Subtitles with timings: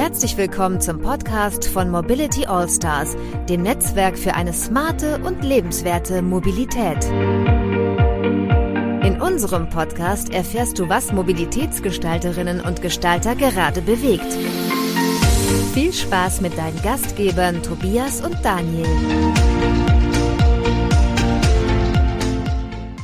[0.00, 3.18] Herzlich willkommen zum Podcast von Mobility Allstars,
[3.50, 7.04] dem Netzwerk für eine smarte und lebenswerte Mobilität.
[9.04, 14.24] In unserem Podcast erfährst du, was Mobilitätsgestalterinnen und Gestalter gerade bewegt.
[15.74, 18.88] Viel Spaß mit deinen Gastgebern Tobias und Daniel.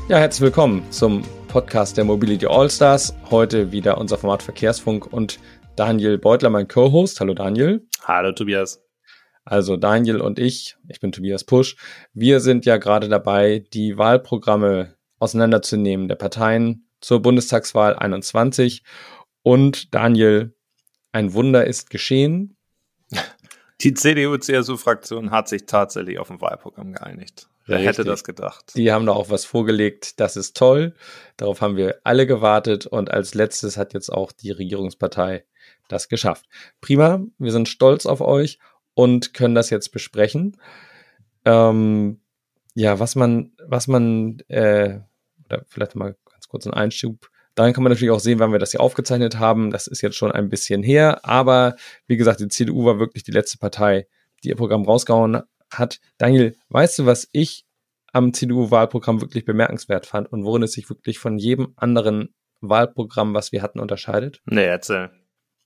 [0.08, 3.14] Ja, herzlich willkommen zum Podcast der Mobility Allstars.
[3.30, 5.38] Heute wieder unser Format Verkehrsfunk und
[5.76, 7.20] Daniel Beutler, mein Co-Host.
[7.20, 7.86] Hallo Daniel.
[8.02, 8.82] Hallo Tobias.
[9.44, 11.76] Also Daniel und ich, ich bin Tobias Pusch,
[12.14, 18.84] wir sind ja gerade dabei, die Wahlprogramme auseinanderzunehmen der Parteien zur Bundestagswahl 21.
[19.42, 20.56] Und Daniel,
[21.12, 22.56] ein Wunder ist geschehen.
[23.82, 27.48] Die CDU-CSU-Fraktion hat sich tatsächlich auf ein Wahlprogramm geeinigt.
[27.66, 27.98] Wer Richtig.
[27.98, 28.72] hätte das gedacht?
[28.77, 30.20] Die haben da auch was vorgelegt.
[30.20, 30.94] Das ist toll.
[31.36, 32.86] Darauf haben wir alle gewartet.
[32.86, 35.44] Und als letztes hat jetzt auch die Regierungspartei
[35.88, 36.46] das geschafft.
[36.80, 38.58] Prima, wir sind stolz auf euch
[38.94, 40.56] und können das jetzt besprechen.
[41.44, 42.20] Ähm,
[42.74, 45.00] ja, was man, was man, äh,
[45.46, 47.30] oder vielleicht mal ganz kurz einen Einschub.
[47.55, 49.70] Daran kann man natürlich auch sehen, wann wir das hier aufgezeichnet haben.
[49.70, 51.24] Das ist jetzt schon ein bisschen her.
[51.24, 54.06] Aber wie gesagt, die CDU war wirklich die letzte Partei,
[54.44, 56.00] die ihr Programm rausgehauen hat.
[56.18, 57.64] Daniel, weißt du, was ich
[58.12, 63.52] am CDU-Wahlprogramm wirklich bemerkenswert fand und worin es sich wirklich von jedem anderen Wahlprogramm, was
[63.52, 64.41] wir hatten, unterscheidet?
[64.46, 65.11] Nee, erzähl.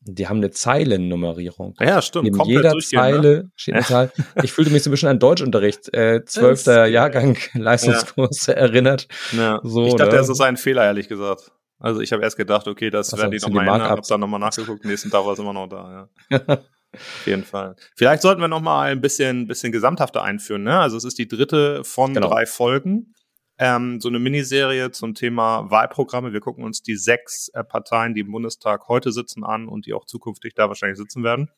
[0.03, 1.75] Die haben eine Zeilennummerierung.
[1.79, 2.25] Ja, stimmt.
[2.25, 2.81] Neben jeder ne?
[2.81, 3.51] Zeile ne?
[3.55, 4.12] steht eine Zahl.
[4.42, 8.55] Ich fühlte mich so ein bisschen an Deutschunterricht, äh, zwölfter Jahrgang Leistungskurs ja.
[8.55, 9.09] erinnert.
[9.33, 9.61] Ja.
[9.62, 10.19] So, ich dachte, ne?
[10.19, 11.53] das ist ein Fehler, ehrlich gesagt.
[11.79, 13.91] Also ich habe erst gedacht, okay, das werden die nochmal ändern.
[13.91, 16.09] Hab dann nochmal nachgeguckt, nächsten Tag war es immer noch da.
[16.31, 16.39] Ja.
[16.92, 17.77] Auf jeden Fall.
[17.95, 20.64] Vielleicht sollten wir nochmal ein bisschen, bisschen gesamthafter einführen.
[20.64, 20.79] Ne?
[20.79, 22.29] Also es ist die dritte von genau.
[22.29, 23.14] drei Folgen
[23.61, 26.33] ähm, so eine Miniserie zum Thema Wahlprogramme.
[26.33, 29.92] Wir gucken uns die sechs äh, Parteien, die im Bundestag heute sitzen, an und die
[29.92, 31.50] auch zukünftig da wahrscheinlich sitzen werden.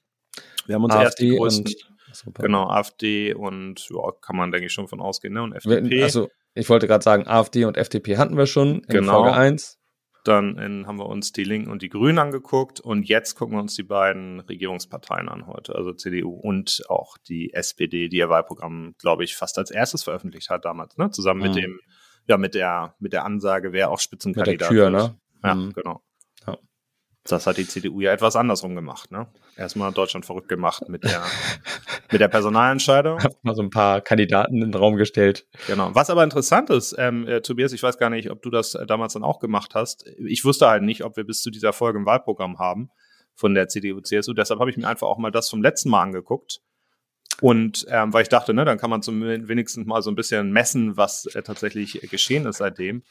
[0.66, 1.72] Wir haben uns AfD größten,
[2.12, 2.42] Super.
[2.42, 5.44] genau, AfD und ja, kann man, denke ich, schon von ausgehen, ne?
[5.44, 6.02] Und FDP.
[6.02, 9.22] Also ich wollte gerade sagen, AfD und FDP hatten wir schon in genau.
[9.22, 9.78] Folge 1.
[10.24, 13.60] Dann in, haben wir uns die Linken und die Grünen angeguckt und jetzt gucken wir
[13.60, 18.94] uns die beiden Regierungsparteien an heute, also CDU und auch die SPD, die ihr Wahlprogramm,
[18.98, 21.10] glaube ich, fast als erstes veröffentlicht hat damals, ne?
[21.10, 21.46] Zusammen mhm.
[21.46, 21.80] mit dem,
[22.28, 25.18] ja, mit der, mit der Ansage, wer auch Spitzenkandidat mit der Kür, ne?
[25.42, 25.72] Ja, mhm.
[25.72, 26.02] genau.
[27.24, 29.28] Das hat die CDU ja etwas andersrum gemacht, ne?
[29.56, 31.22] Erstmal Deutschland verrückt gemacht mit der,
[32.10, 33.18] mit der Personalentscheidung.
[33.42, 35.46] Mal so ein paar Kandidaten in den Raum gestellt.
[35.68, 35.94] Genau.
[35.94, 38.86] Was aber interessant ist, ähm, äh, Tobias, ich weiß gar nicht, ob du das äh,
[38.86, 40.04] damals dann auch gemacht hast.
[40.18, 42.90] Ich wusste halt nicht, ob wir bis zu dieser Folge ein Wahlprogramm haben
[43.34, 44.32] von der CDU, CSU.
[44.32, 46.60] Deshalb habe ich mir einfach auch mal das vom letzten Mal angeguckt.
[47.40, 50.50] Und ähm, weil ich dachte, ne, dann kann man zum wenigstens mal so ein bisschen
[50.52, 53.02] messen, was äh, tatsächlich geschehen ist seitdem.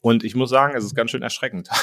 [0.00, 1.68] Und ich muss sagen, es ist ganz schön erschreckend.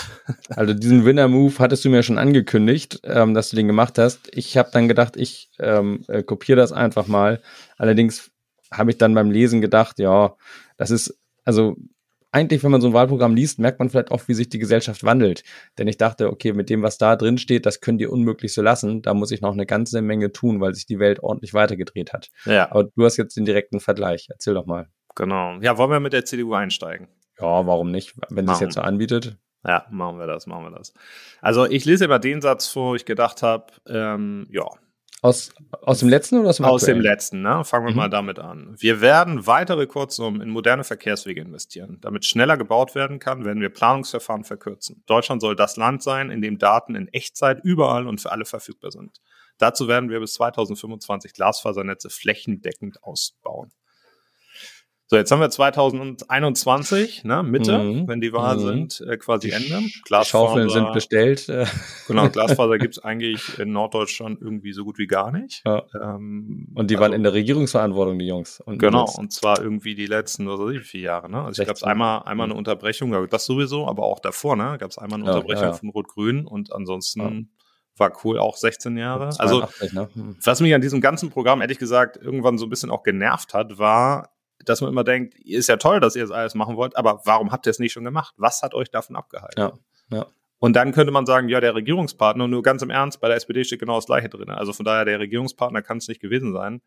[0.55, 4.29] Also diesen Winner-Move hattest du mir schon angekündigt, ähm, dass du den gemacht hast.
[4.33, 7.41] Ich habe dann gedacht, ich ähm, äh, kopiere das einfach mal.
[7.77, 8.31] Allerdings
[8.71, 10.35] habe ich dann beim Lesen gedacht, ja,
[10.77, 11.75] das ist, also
[12.33, 15.03] eigentlich, wenn man so ein Wahlprogramm liest, merkt man vielleicht auch, wie sich die Gesellschaft
[15.03, 15.43] wandelt.
[15.77, 18.61] Denn ich dachte, okay, mit dem, was da drin steht, das könnt ihr unmöglich so
[18.61, 19.03] lassen.
[19.03, 22.29] Da muss ich noch eine ganze Menge tun, weil sich die Welt ordentlich weitergedreht hat.
[22.45, 22.71] Ja.
[22.71, 24.27] Aber du hast jetzt den direkten Vergleich.
[24.29, 24.87] Erzähl doch mal.
[25.15, 25.59] Genau.
[25.61, 27.07] Ja, wollen wir mit der CDU einsteigen?
[27.39, 28.15] Ja, warum nicht?
[28.29, 29.37] Wenn es jetzt so anbietet.
[29.65, 30.93] Ja, machen wir das, machen wir das.
[31.41, 34.65] Also ich lese immer den Satz vor, wo ich gedacht habe, ähm, ja.
[35.21, 37.63] Aus, aus dem letzten oder aus dem Aus dem letzten, ne?
[37.63, 37.97] Fangen wir mhm.
[37.97, 38.75] mal damit an.
[38.77, 41.97] Wir werden weitere Kurzsummen in moderne Verkehrswege investieren.
[42.01, 45.01] Damit schneller gebaut werden kann, werden wir Planungsverfahren verkürzen.
[45.05, 48.91] Deutschland soll das Land sein, in dem Daten in Echtzeit überall und für alle verfügbar
[48.91, 49.21] sind.
[49.59, 53.71] Dazu werden wir bis 2025 Glasfasernetze flächendeckend ausbauen.
[55.07, 58.07] So, jetzt haben wir 2021, ne, Mitte, mhm.
[58.07, 58.61] wenn die Wahl mhm.
[58.61, 59.89] sind, äh, quasi die Ende.
[60.05, 61.47] Glasfaser, Schaufeln sind bestellt.
[62.07, 65.61] Genau, Glasfaser gibt's eigentlich in Norddeutschland irgendwie so gut wie gar nicht.
[65.65, 65.83] Ja.
[66.01, 68.61] Ähm, und die also, waren in der Regierungsverantwortung, die Jungs.
[68.61, 71.29] Und genau, und zwar irgendwie die letzten, was weiß ich, vier Jahre.
[71.29, 71.43] Ne?
[71.43, 72.59] Also ich gab es einmal, einmal eine mhm.
[72.59, 75.89] Unterbrechung, das sowieso, aber auch davor, ne, gab es einmal eine ja, Unterbrechung ja, von
[75.89, 77.51] Rot-Grün und ansonsten
[77.97, 79.29] war cool auch 16 Jahre.
[79.29, 80.09] 82, also ne?
[80.13, 80.37] hm.
[80.43, 83.77] was mich an diesem ganzen Programm ehrlich gesagt irgendwann so ein bisschen auch genervt hat,
[83.77, 84.29] war
[84.65, 87.51] dass man immer denkt, ist ja toll, dass ihr das alles machen wollt, aber warum
[87.51, 88.33] habt ihr es nicht schon gemacht?
[88.37, 89.59] Was hat euch davon abgehalten?
[89.59, 89.73] Ja,
[90.09, 90.25] ja.
[90.59, 93.65] Und dann könnte man sagen, ja, der Regierungspartner, nur ganz im Ernst, bei der SPD
[93.65, 94.49] steht genau das Gleiche drin.
[94.49, 96.81] Also von daher, der Regierungspartner kann es nicht gewesen sein.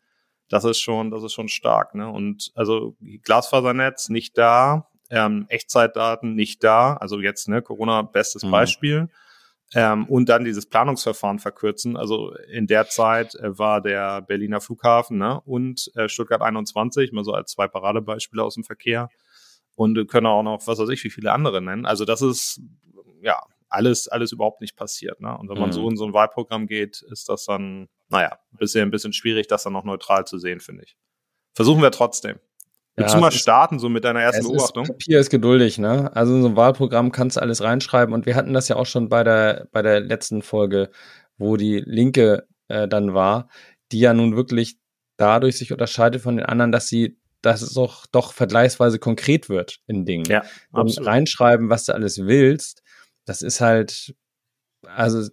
[0.49, 2.09] Das ist schon, das ist schon stark, ne?
[2.09, 6.95] Und also Glasfasernetz nicht da, ähm, Echtzeitdaten nicht da.
[6.95, 8.51] Also jetzt, ne, Corona, bestes mhm.
[8.51, 9.09] Beispiel
[9.73, 11.97] ähm, und dann dieses Planungsverfahren verkürzen.
[11.97, 17.23] Also in der Zeit äh, war der Berliner Flughafen ne, und äh, Stuttgart 21, mal
[17.23, 19.09] so als zwei Paradebeispiele aus dem Verkehr.
[19.75, 21.85] Und wir können auch noch, was weiß ich, wie viele andere nennen.
[21.85, 22.61] Also das ist,
[23.21, 25.19] ja, alles, alles überhaupt nicht passiert.
[25.19, 25.37] Ne?
[25.37, 25.73] Und wenn man mhm.
[25.73, 29.47] so in so ein Wahlprogramm geht, ist das dann, naja, ein bisschen, ein bisschen schwierig,
[29.47, 30.97] das dann noch neutral zu sehen, finde ich.
[31.53, 32.39] Versuchen wir trotzdem.
[32.97, 34.83] Willst ja, du mal starten, so mit deiner ersten es Beobachtung?
[34.85, 36.09] Ist, Papier ist geduldig, ne?
[36.15, 38.87] Also in so ein Wahlprogramm kannst du alles reinschreiben und wir hatten das ja auch
[38.87, 40.89] schon bei der, bei der letzten Folge,
[41.37, 43.49] wo die Linke äh, dann war,
[43.91, 44.79] die ja nun wirklich
[45.15, 49.77] dadurch sich unterscheidet von den anderen, dass sie, dass es auch doch vergleichsweise konkret wird
[49.85, 50.25] in Dingen.
[50.25, 50.41] Ja,
[50.71, 52.81] und reinschreiben, was du alles willst,
[53.25, 54.15] das ist halt,
[54.95, 55.29] also,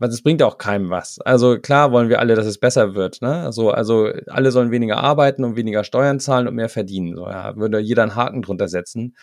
[0.00, 1.20] es bringt auch keinem was.
[1.20, 3.22] Also klar wollen wir alle, dass es besser wird.
[3.22, 3.42] Ne?
[3.42, 7.16] Also, also alle sollen weniger arbeiten und weniger Steuern zahlen und mehr verdienen.
[7.16, 9.16] So, ja, würde jeder einen Haken drunter setzen.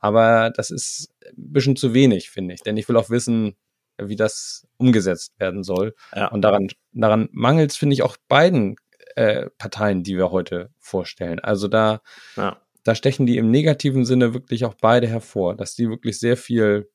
[0.00, 2.62] Aber das ist ein bisschen zu wenig, finde ich.
[2.62, 3.56] Denn ich will auch wissen,
[4.00, 5.94] wie das umgesetzt werden soll.
[6.14, 6.28] Ja.
[6.28, 8.76] Und daran, daran mangelt es, finde ich, auch beiden
[9.16, 11.40] äh, Parteien, die wir heute vorstellen.
[11.40, 12.00] Also da,
[12.36, 12.60] ja.
[12.84, 16.88] da stechen die im negativen Sinne wirklich auch beide hervor, dass die wirklich sehr viel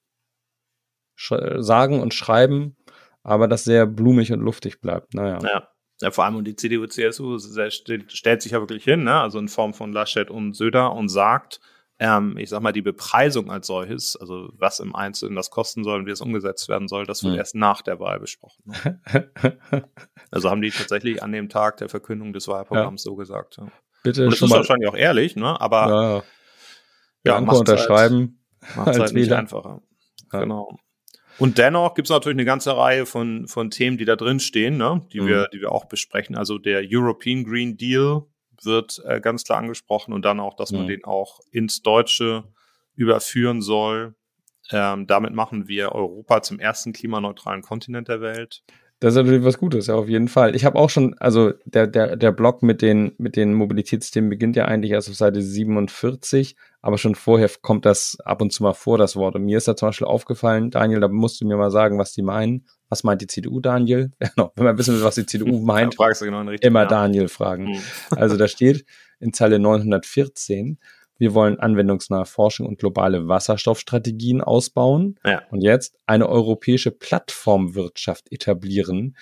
[1.15, 2.75] sagen und schreiben,
[3.23, 5.13] aber das sehr blumig und luftig bleibt.
[5.13, 5.39] Naja.
[5.43, 5.67] Ja.
[6.01, 9.21] Ja, vor allem und die CDU, CSU stellt sich ja wirklich hin, ne?
[9.21, 11.61] also in Form von Laschet und Söder und sagt,
[11.99, 15.99] ähm, ich sag mal, die Bepreisung als solches, also was im Einzelnen das kosten soll
[15.99, 17.39] und wie es umgesetzt werden soll, das wird hm.
[17.39, 18.63] erst nach der Wahl besprochen.
[18.65, 19.31] Ne?
[20.31, 23.11] also haben die tatsächlich an dem Tag der Verkündung des Wahlprogramms ja.
[23.11, 23.57] so gesagt.
[23.57, 23.67] Ja.
[24.03, 25.59] Bitte und das ist wahrscheinlich auch ehrlich, ne?
[25.61, 26.23] aber ja, ja.
[27.23, 28.43] ja halt unterschreiben.
[28.61, 29.81] Halt, macht halt nicht einfacher.
[30.33, 30.39] Ja.
[30.41, 30.77] Genau.
[31.39, 34.77] Und dennoch gibt es natürlich eine ganze Reihe von, von Themen, die da drin stehen,
[34.77, 35.05] ne?
[35.11, 35.27] die, mhm.
[35.27, 36.35] wir, die wir auch besprechen.
[36.35, 38.23] Also der European Green Deal
[38.61, 40.87] wird äh, ganz klar angesprochen und dann auch, dass man mhm.
[40.87, 42.43] den auch ins Deutsche
[42.95, 44.15] überführen soll.
[44.71, 48.63] Ähm, damit machen wir Europa zum ersten klimaneutralen Kontinent der Welt.
[49.03, 50.55] Das ist natürlich was Gutes, ja, auf jeden Fall.
[50.55, 54.55] Ich habe auch schon, also der, der, der Blog mit den, mit den Mobilitätsthemen beginnt
[54.55, 58.71] ja eigentlich erst auf Seite 47, aber schon vorher kommt das ab und zu mal
[58.71, 59.35] vor, das Wort.
[59.35, 62.13] Und mir ist da zum Beispiel aufgefallen, Daniel, da musst du mir mal sagen, was
[62.13, 62.65] die meinen.
[62.87, 64.13] Was meint die CDU, Daniel?
[64.35, 67.71] Genau, wenn man wissen will, was die CDU meint, genau immer Daniel fragen.
[67.71, 67.81] Mhm.
[68.11, 68.85] Also da steht
[69.19, 70.79] in Zeile 914,
[71.17, 75.19] wir wollen anwendungsnahe Forschung und globale Wasserstoffstrategien ausbauen.
[75.25, 75.43] Ja.
[75.51, 79.15] Und jetzt eine europäische Plattformwirtschaft etablieren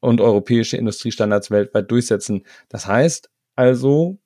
[0.00, 2.44] und europäische Industriestandards weltweit durchsetzen.
[2.68, 4.18] Das heißt also,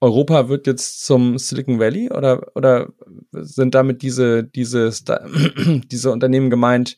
[0.00, 2.88] Europa wird jetzt zum Silicon Valley oder, oder
[3.32, 4.90] sind damit diese, diese,
[5.90, 6.96] diese Unternehmen gemeint,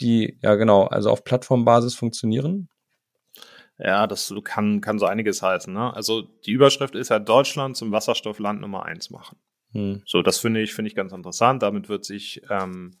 [0.00, 2.68] die ja genau, also auf Plattformbasis funktionieren?
[3.78, 5.72] Ja, das kann, kann so einiges heißen.
[5.72, 5.92] Ne?
[5.94, 9.38] Also die Überschrift ist ja Deutschland zum Wasserstoffland Nummer eins machen.
[9.72, 10.02] Hm.
[10.06, 11.62] So, das finde ich, finde ich ganz interessant.
[11.62, 12.98] Damit wird sich ähm,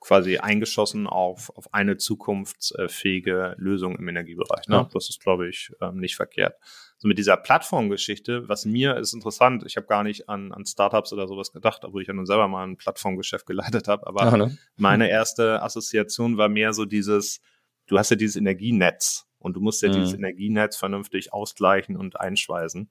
[0.00, 4.66] quasi eingeschossen auf, auf eine zukunftsfähige Lösung im Energiebereich.
[4.68, 4.76] Ne?
[4.76, 4.88] Ja.
[4.92, 6.56] Das ist, glaube ich, ähm, nicht verkehrt.
[6.98, 11.12] So mit dieser Plattformgeschichte, was mir ist interessant, ich habe gar nicht an, an Startups
[11.12, 14.36] oder sowas gedacht, obwohl ich ja nun selber mal ein Plattformgeschäft geleitet habe, aber ja,
[14.36, 14.58] ne?
[14.76, 17.40] meine erste Assoziation war mehr so dieses,
[17.86, 19.94] du hast ja dieses Energienetz und du musst ja mhm.
[19.94, 22.90] dieses Energienetz vernünftig ausgleichen und einschweisen.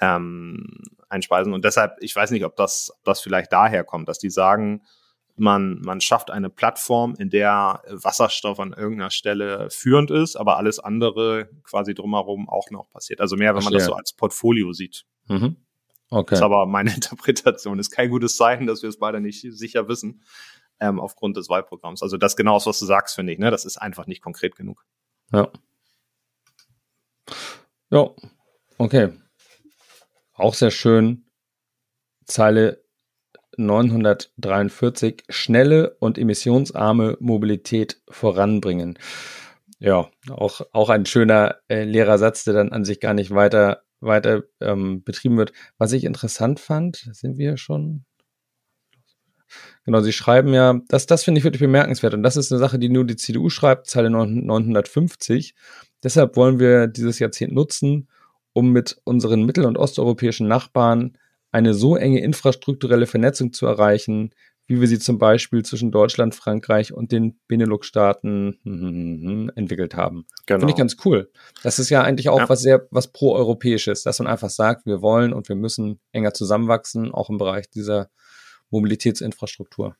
[0.00, 0.66] Ähm,
[1.08, 1.52] einspeisen.
[1.52, 4.82] Und deshalb, ich weiß nicht, ob das, ob das vielleicht daher kommt, dass die sagen,
[5.36, 10.78] man, man schafft eine Plattform, in der Wasserstoff an irgendeiner Stelle führend ist, aber alles
[10.78, 13.20] andere quasi drumherum auch noch passiert.
[13.20, 15.04] Also mehr, wenn man das so als Portfolio sieht.
[15.28, 15.56] Mhm.
[16.10, 16.30] Okay.
[16.30, 17.78] Das ist aber meine Interpretation.
[17.78, 20.22] Ist kein gutes Zeichen, dass wir es beide nicht sicher wissen,
[20.80, 22.02] ähm, aufgrund des Wahlprogramms.
[22.02, 23.50] Also das genau, was du sagst, finde ich, ne?
[23.50, 24.84] Das ist einfach nicht konkret genug.
[25.32, 25.48] Ja.
[27.92, 28.08] Ja,
[28.78, 29.10] okay.
[30.32, 31.26] Auch sehr schön.
[32.24, 32.82] Zeile
[33.58, 35.24] 943.
[35.28, 38.98] Schnelle und emissionsarme Mobilität voranbringen.
[39.78, 43.82] Ja, auch, auch ein schöner äh, leerer Satz, der dann an sich gar nicht weiter,
[44.00, 45.52] weiter ähm, betrieben wird.
[45.76, 48.06] Was ich interessant fand, sind wir schon.
[49.84, 52.14] Genau, sie schreiben ja, das, das finde ich wirklich bemerkenswert.
[52.14, 55.54] Und das ist eine Sache, die nur die CDU schreibt, Zeile 950.
[56.02, 58.08] Deshalb wollen wir dieses Jahrzehnt nutzen,
[58.52, 61.16] um mit unseren mittel- und osteuropäischen Nachbarn
[61.50, 64.30] eine so enge infrastrukturelle Vernetzung zu erreichen,
[64.66, 70.26] wie wir sie zum Beispiel zwischen Deutschland, Frankreich und den Benelux-Staaten hm, entwickelt haben.
[70.46, 70.60] Genau.
[70.60, 71.30] Finde ich ganz cool.
[71.62, 72.48] Das ist ja eigentlich auch ja.
[72.48, 77.12] was sehr, was pro-europäisches, dass man einfach sagt, wir wollen und wir müssen enger zusammenwachsen,
[77.12, 78.08] auch im Bereich dieser
[78.70, 79.96] Mobilitätsinfrastruktur.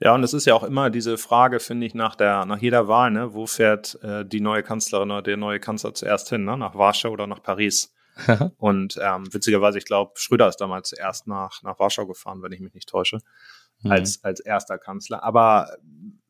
[0.00, 2.88] Ja, und es ist ja auch immer diese Frage, finde ich, nach der, nach jeder
[2.88, 6.56] Wahl, ne, wo fährt äh, die neue Kanzlerin oder der neue Kanzler zuerst hin, ne?
[6.56, 7.92] Nach Warschau oder nach Paris?
[8.58, 12.60] und ähm, witzigerweise, ich glaube, Schröder ist damals zuerst nach, nach Warschau gefahren, wenn ich
[12.60, 13.18] mich nicht täusche,
[13.82, 13.90] mhm.
[13.90, 15.24] als, als erster Kanzler.
[15.24, 15.76] Aber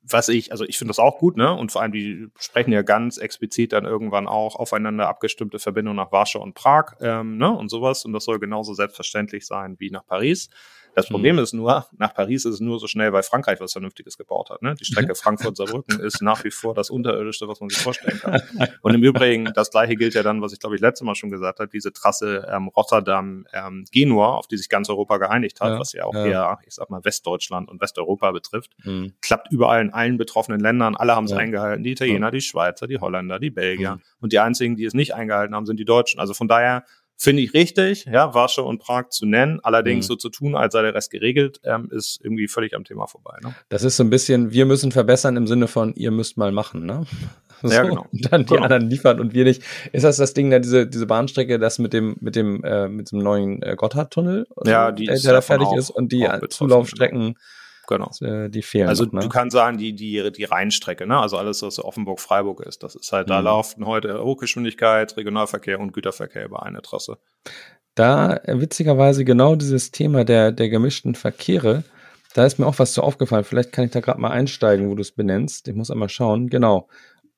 [0.07, 1.53] was ich, also ich finde das auch gut, ne?
[1.53, 6.13] Und vor allem, die sprechen ja ganz explizit dann irgendwann auch aufeinander abgestimmte Verbindungen nach
[6.13, 7.51] Warschau und Prag, ähm, ne?
[7.51, 8.05] Und sowas.
[8.05, 10.51] Und das soll genauso selbstverständlich sein wie nach Paris.
[10.95, 11.43] Das Problem mhm.
[11.43, 14.63] ist nur, nach Paris ist es nur so schnell, weil Frankreich was Vernünftiges gebaut hat.
[14.63, 14.75] Ne?
[14.75, 18.41] Die Strecke Frankfurt-Saarbrücken ist nach wie vor das Unterirdischste, was man sich vorstellen kann.
[18.83, 21.31] Und im Übrigen, das gleiche gilt ja dann, was ich glaube ich letztes Mal schon
[21.31, 25.79] gesagt habe, diese Trasse ähm, Rotterdam-Genua, ähm, auf die sich ganz Europa geeinigt hat, ja,
[25.79, 26.27] was ja auch ja.
[26.27, 29.15] eher, ich sag mal, Westdeutschland und Westeuropa betrifft, mhm.
[29.21, 30.97] klappt überall in allen betroffenen Ländern.
[30.97, 31.39] Alle haben es ja.
[31.39, 31.83] eingehalten.
[31.83, 33.97] Die Italiener, die Schweizer, die Holländer, die Belgier.
[33.97, 34.03] Mhm.
[34.21, 36.21] Und die einzigen, die es nicht eingehalten haben, sind die Deutschen.
[36.21, 36.85] Also von daher
[37.17, 39.61] Finde ich richtig, ja, Warschau und Prag zu nennen.
[39.63, 40.09] Allerdings mhm.
[40.09, 43.39] so zu tun, als sei der Rest geregelt, ähm, ist irgendwie völlig am Thema vorbei.
[43.43, 43.55] Ne?
[43.69, 46.87] Das ist so ein bisschen, wir müssen verbessern im Sinne von, ihr müsst mal machen,
[46.87, 47.07] ne?
[47.63, 48.07] So, ja, genau.
[48.13, 48.65] Und dann die genau.
[48.65, 49.63] anderen liefern und wir nicht.
[49.93, 53.11] Ist das das Ding, da diese, diese Bahnstrecke, das mit dem, mit dem, äh, mit
[53.11, 57.19] dem neuen äh, Gotthardtunnel, ja, die der, der da fertig auch, ist und die Zulaufstrecken,
[57.21, 57.39] genau
[57.87, 58.11] Genau.
[58.21, 58.89] Äh, die fehlen.
[58.89, 59.21] Also noch, ne?
[59.21, 61.19] du kannst sagen, die, die, die Rheinstrecke, ne?
[61.19, 62.83] Also alles, was Offenburg-Freiburg ist.
[62.83, 63.33] Das ist halt, mhm.
[63.33, 67.19] da laufen heute Hochgeschwindigkeit, Regionalverkehr und Güterverkehr über eine Trasse.
[67.95, 71.85] Da äh, witzigerweise genau dieses Thema der, der gemischten Verkehre,
[72.35, 73.45] da ist mir auch was zu aufgefallen.
[73.45, 75.69] Vielleicht kann ich da gerade mal einsteigen, wo du es benennst.
[75.69, 76.49] Ich muss einmal schauen.
[76.49, 76.89] Genau.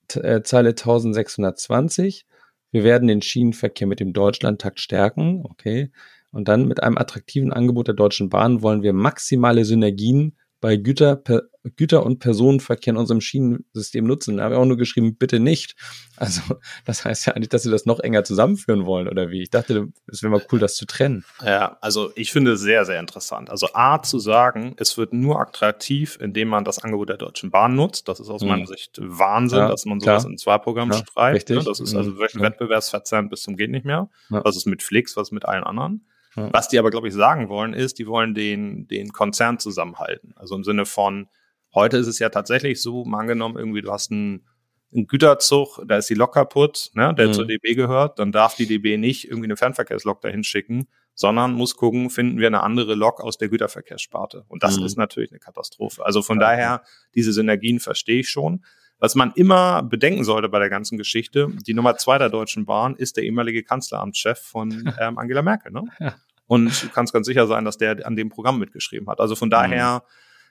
[0.09, 2.27] T äh, Zeile 1620.
[2.73, 5.43] Wir werden den Schienenverkehr mit dem Deutschlandtakt stärken.
[5.45, 5.91] Okay.
[6.31, 11.17] Und dann mit einem attraktiven Angebot der Deutschen Bahn wollen wir maximale Synergien bei Güter,
[11.17, 11.43] per,
[11.77, 14.39] Güter- und Personenverkehr in unserem Schienensystem nutzen.
[14.39, 15.77] Da habe ich auch nur geschrieben, bitte nicht.
[16.17, 16.41] Also
[16.87, 19.43] das heißt ja eigentlich, dass sie das noch enger zusammenführen wollen, oder wie?
[19.43, 21.25] Ich dachte, es wäre mal cool, das zu trennen.
[21.45, 23.51] Ja, also ich finde es sehr, sehr interessant.
[23.51, 27.77] Also A zu sagen, es wird nur attraktiv, indem man das Angebot der Deutschen Bahn
[27.77, 28.09] nutzt.
[28.09, 28.49] Das ist aus hm.
[28.49, 30.33] meiner Sicht Wahnsinn, ja, dass man sowas klar.
[30.33, 31.51] in zwei Programmen ja, schreibt.
[31.51, 31.63] Ne?
[31.63, 32.19] Das ist also hm.
[32.19, 32.49] wirklich ja.
[32.49, 34.09] wettbewerbsverzerrend bis zum geht nicht mehr.
[34.31, 36.07] Was ist mit Flix, was ist mit allen anderen?
[36.37, 40.35] Was die aber, glaube ich, sagen wollen, ist, die wollen den, den Konzern zusammenhalten.
[40.37, 41.29] Also im Sinne von,
[41.75, 44.47] heute ist es ja tatsächlich so, mal angenommen, irgendwie, du hast einen,
[44.95, 47.33] einen Güterzug, da ist die Lok kaputt, ne, der mhm.
[47.33, 51.77] zur DB gehört, dann darf die DB nicht irgendwie eine Fernverkehrslok dahin schicken, sondern muss
[51.77, 54.45] gucken, finden wir eine andere Lok aus der Güterverkehrssparte.
[54.49, 54.85] Und das mhm.
[54.85, 56.05] ist natürlich eine Katastrophe.
[56.05, 56.49] Also von ja.
[56.49, 56.83] daher,
[57.15, 58.65] diese Synergien verstehe ich schon.
[58.99, 62.97] Was man immer bedenken sollte bei der ganzen Geschichte, die Nummer zwei der Deutschen Bahn
[62.97, 65.73] ist der ehemalige Kanzleramtschef von ähm, Angela Merkel.
[65.73, 65.85] Ne?
[65.99, 66.15] Ja.
[66.47, 69.21] Und du kannst ganz sicher sein, dass der an dem Programm mitgeschrieben hat.
[69.21, 70.05] Also von daher,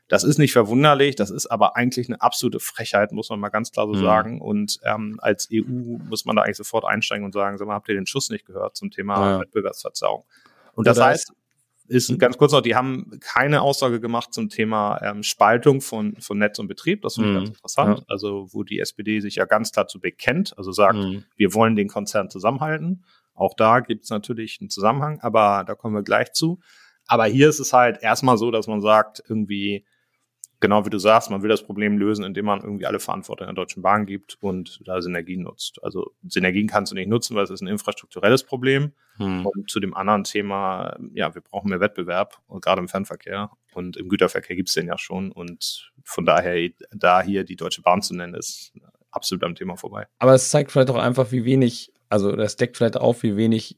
[0.08, 3.72] das ist nicht verwunderlich, das ist aber eigentlich eine absolute Frechheit, muss man mal ganz
[3.72, 4.04] klar so mhm.
[4.04, 4.42] sagen.
[4.42, 5.64] Und ähm, als EU
[6.10, 8.46] muss man da eigentlich sofort einsteigen und sagen, sag mal, habt ihr den Schuss nicht
[8.46, 9.40] gehört zum Thema ja.
[9.42, 10.26] Wettbewerbsverzerrung?
[10.74, 11.32] Und das heißt,
[11.88, 12.18] ist mhm.
[12.18, 16.60] ganz kurz noch, die haben keine Aussage gemacht zum Thema ähm, Spaltung von, von Netz
[16.60, 17.02] und Betrieb.
[17.02, 17.40] Das finde ich mhm.
[17.40, 18.00] ganz interessant.
[18.00, 18.06] Ja.
[18.08, 21.24] Also, wo die SPD sich ja ganz dazu bekennt, also sagt, mhm.
[21.36, 23.06] wir wollen den Konzern zusammenhalten.
[23.36, 26.60] Auch da gibt es natürlich einen Zusammenhang, aber da kommen wir gleich zu.
[27.08, 29.86] Aber hier ist es halt erstmal so, dass man sagt, irgendwie,
[30.60, 33.54] genau wie du sagst, man will das Problem lösen, indem man irgendwie alle Verantwortung der
[33.54, 35.84] Deutschen Bahn gibt und da Synergien nutzt.
[35.84, 38.94] Also Synergien kannst du nicht nutzen, weil es ist ein infrastrukturelles Problem.
[39.18, 39.46] Hm.
[39.46, 43.52] Und zu dem anderen Thema, ja, wir brauchen mehr Wettbewerb, gerade im Fernverkehr.
[43.74, 45.32] Und im Güterverkehr gibt es den ja schon.
[45.32, 48.74] Und von daher, da hier die Deutsche Bahn zu nennen, ist
[49.12, 50.08] absolut am Thema vorbei.
[50.20, 53.78] Aber es zeigt vielleicht auch einfach, wie wenig also das deckt vielleicht auf, wie wenig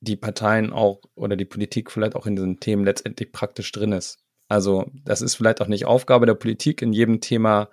[0.00, 4.18] die Parteien auch oder die Politik vielleicht auch in diesen Themen letztendlich praktisch drin ist.
[4.48, 7.68] Also das ist vielleicht auch nicht Aufgabe der Politik, in jedem Thema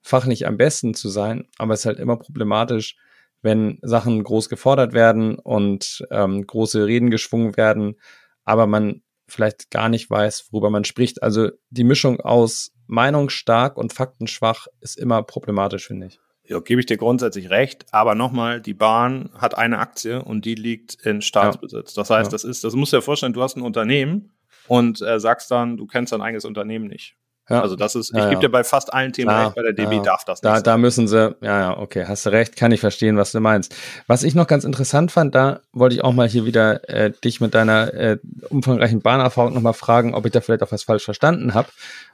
[0.00, 2.96] fachlich am besten zu sein, aber es ist halt immer problematisch,
[3.42, 7.96] wenn Sachen groß gefordert werden und ähm, große Reden geschwungen werden,
[8.44, 11.22] aber man vielleicht gar nicht weiß, worüber man spricht.
[11.22, 16.20] Also die Mischung aus Meinungsstark und faktenschwach ist immer problematisch, finde ich.
[16.46, 20.54] Ja, gebe ich dir grundsätzlich recht, aber nochmal, die Bahn hat eine Aktie und die
[20.54, 21.94] liegt in Staatsbesitz.
[21.94, 22.32] Das heißt, ja.
[22.32, 24.34] das ist, das musst du dir vorstellen, du hast ein Unternehmen
[24.68, 27.16] und äh, sagst dann, du kennst dein eigenes Unternehmen nicht.
[27.48, 27.60] Ja.
[27.60, 30.00] Also das ist, ich ja, gebe dir bei fast allen Themen recht, bei der DB
[30.02, 30.44] darf das nicht.
[30.44, 30.64] Da, sein.
[30.64, 33.74] da müssen sie, ja, ja, okay, hast du recht, kann ich verstehen, was du meinst.
[34.06, 37.42] Was ich noch ganz interessant fand, da wollte ich auch mal hier wieder äh, dich
[37.42, 41.52] mit deiner äh, umfangreichen Bahnerfahrung nochmal fragen, ob ich da vielleicht auch was falsch verstanden
[41.52, 41.68] habe.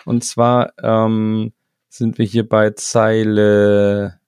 [0.04, 1.52] Und zwar ähm,
[1.88, 4.19] sind wir hier bei Zeile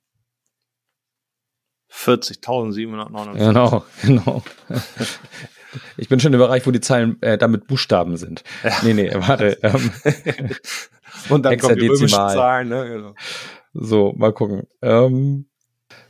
[1.93, 3.39] 40.749.
[3.39, 4.43] Genau, genau.
[5.97, 8.45] Ich bin schon im Bereich, wo die Zeilen äh, damit Buchstaben sind.
[8.63, 8.73] Ja.
[8.83, 9.59] Nee, nee, warte.
[9.63, 9.91] Ähm,
[11.29, 12.89] Und dann kommen die Zahlen, ne?
[12.89, 13.15] Genau.
[13.75, 14.67] So, mal gucken.
[14.83, 15.47] Ähm,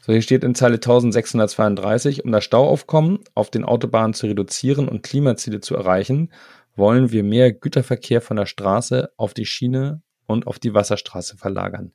[0.00, 5.02] so, hier steht in Zeile 1632, um das Stauaufkommen auf den Autobahnen zu reduzieren und
[5.02, 6.32] Klimaziele zu erreichen,
[6.74, 11.92] wollen wir mehr Güterverkehr von der Straße auf die Schiene und auf die Wasserstraße verlagern.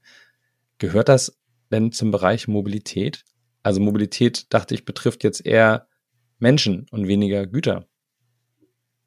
[0.78, 1.38] Gehört das
[1.72, 3.24] denn zum Bereich Mobilität?
[3.68, 5.90] Also Mobilität, dachte ich, betrifft jetzt eher
[6.40, 7.86] Menschen und weniger Güter.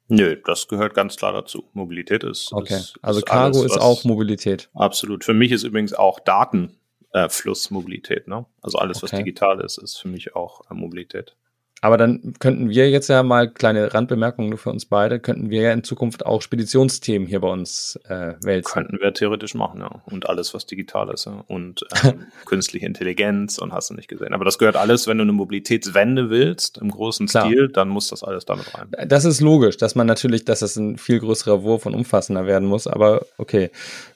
[0.07, 1.67] Nö, das gehört ganz klar dazu.
[1.73, 2.53] Mobilität ist.
[2.53, 2.75] Okay.
[2.75, 4.69] Ist, also ist Cargo alles, ist auch Mobilität.
[4.75, 5.23] Absolut.
[5.23, 8.27] Für mich ist übrigens auch Datenfluss äh, Mobilität.
[8.27, 8.45] Ne?
[8.61, 9.13] Also alles, okay.
[9.13, 11.35] was digital ist, ist für mich auch äh, Mobilität.
[11.83, 15.61] Aber dann könnten wir jetzt ja mal, kleine Randbemerkungen nur für uns beide, könnten wir
[15.61, 18.71] ja in Zukunft auch Speditionsthemen hier bei uns äh, wälzen.
[18.71, 19.89] Könnten wir theoretisch machen, ja.
[20.05, 21.43] Und alles, was digital ist, ja.
[21.47, 24.35] Und ähm, künstliche Intelligenz und hast du nicht gesehen.
[24.35, 27.47] Aber das gehört alles, wenn du eine Mobilitätswende willst, im großen Klar.
[27.47, 28.91] Stil, dann muss das alles damit rein.
[29.07, 32.67] Das ist logisch, dass man natürlich, dass das ein viel größerer Wurf und umfassender werden
[32.67, 33.71] muss, aber okay.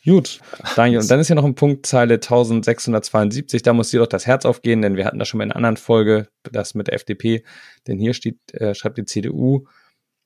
[0.06, 0.40] Gut,
[0.76, 1.00] Daniel.
[1.00, 4.46] Und dann ist ja noch ein Punkt, Zeile 1672, da muss dir doch das Herz
[4.46, 7.44] aufgehen, denn wir hatten das schon mal in einer anderen Folge, das mit der FDP,
[7.88, 9.66] denn hier steht, äh, schreibt die CDU,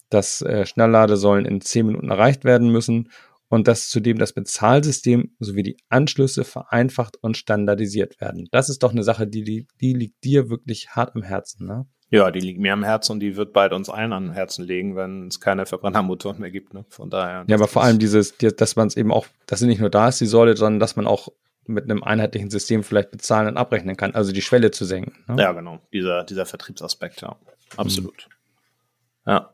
[0.09, 3.09] dass äh, Schnellladesäulen in zehn Minuten erreicht werden müssen
[3.47, 8.47] und dass zudem das Bezahlsystem sowie die Anschlüsse vereinfacht und standardisiert werden.
[8.51, 11.85] Das ist doch eine Sache, die, die, die liegt dir wirklich hart am Herzen, ne?
[12.11, 14.95] Ja, die liegt mir am Herzen und die wird bald uns allen am Herzen legen,
[14.95, 16.73] wenn es keine Verbrennermotoren mehr gibt.
[16.73, 16.83] Ne?
[16.89, 17.45] Von daher.
[17.47, 20.07] Ja, aber vor allem dieses, dass man es eben auch, dass sie nicht nur da
[20.07, 21.29] ist, die Säule, sondern dass man auch
[21.65, 25.23] mit einem einheitlichen System vielleicht bezahlen und abrechnen kann, also die Schwelle zu senken.
[25.27, 25.41] Ne?
[25.41, 25.79] Ja, genau.
[25.93, 27.35] Dieser, dieser Vertriebsaspekt, ja.
[27.77, 28.27] Absolut.
[28.27, 29.31] Mhm.
[29.31, 29.53] Ja.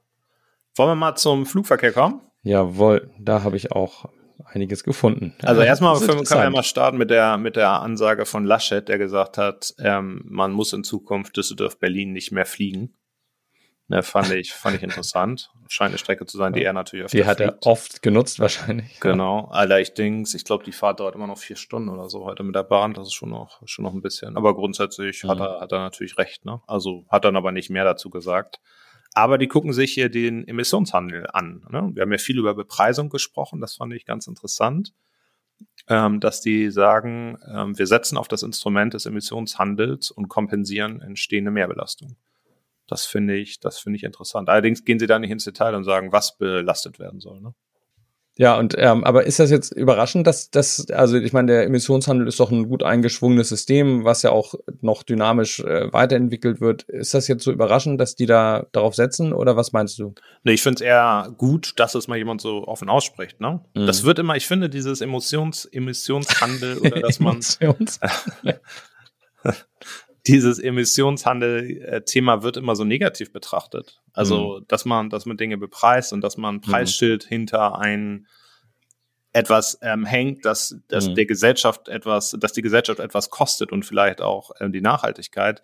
[0.76, 2.22] Wollen wir mal zum Flugverkehr kommen?
[2.44, 4.06] Jawohl, da habe ich auch
[4.46, 5.34] einiges gefunden.
[5.42, 9.38] Also erstmal können wir mal starten mit der, mit der Ansage von Laschet, der gesagt
[9.38, 12.96] hat, ähm, man muss in Zukunft Düsseldorf-Berlin nicht mehr fliegen.
[13.88, 15.52] Ne, fand ich, fand ich interessant.
[15.68, 19.00] Scheint eine Strecke zu sein, die er natürlich öfter Die hat er oft genutzt wahrscheinlich.
[19.00, 19.48] Genau.
[19.52, 22.64] Allerdings, ich glaube, die Fahrt dauert immer noch vier Stunden oder so heute mit der
[22.64, 22.94] Bahn.
[22.94, 24.38] Das ist schon noch, schon noch ein bisschen.
[24.38, 25.30] Aber grundsätzlich mhm.
[25.30, 26.62] hat er, hat er natürlich recht, ne?
[26.68, 28.60] Also hat dann aber nicht mehr dazu gesagt.
[29.18, 31.66] Aber die gucken sich hier den Emissionshandel an.
[31.70, 31.90] Ne?
[31.94, 34.94] Wir haben ja viel über Bepreisung gesprochen, das fand ich ganz interessant,
[35.88, 41.50] ähm, dass die sagen, ähm, wir setzen auf das Instrument des Emissionshandels und kompensieren entstehende
[41.50, 42.18] Mehrbelastung.
[42.88, 44.50] Das finde ich, das finde ich interessant.
[44.50, 47.42] Allerdings gehen sie da nicht ins Detail und sagen, was belastet werden soll.
[47.42, 47.54] Ne?
[48.38, 52.28] Ja, und ähm, aber ist das jetzt überraschend, dass das, also ich meine, der Emissionshandel
[52.28, 56.84] ist doch ein gut eingeschwungenes System, was ja auch noch dynamisch äh, weiterentwickelt wird.
[56.84, 60.14] Ist das jetzt so überraschend, dass die da darauf setzen oder was meinst du?
[60.44, 63.62] Nee, ich finde es eher gut, dass es mal jemand so offen ausspricht, ne?
[63.74, 63.88] Mhm.
[63.88, 67.40] Das wird immer, ich finde, dieses Emotions, Emissionshandel oder dass man
[70.28, 74.02] dieses Emissionshandel-Thema wird immer so negativ betrachtet.
[74.14, 74.66] Also, mhm.
[74.68, 77.30] dass man, dass man Dinge bepreist und dass man ein Preisschild mhm.
[77.30, 78.28] hinter ein
[79.34, 81.16] etwas ähm, hängt, dass, dass mhm.
[81.16, 85.62] der Gesellschaft etwas, dass die Gesellschaft etwas kostet und vielleicht auch ähm, die Nachhaltigkeit.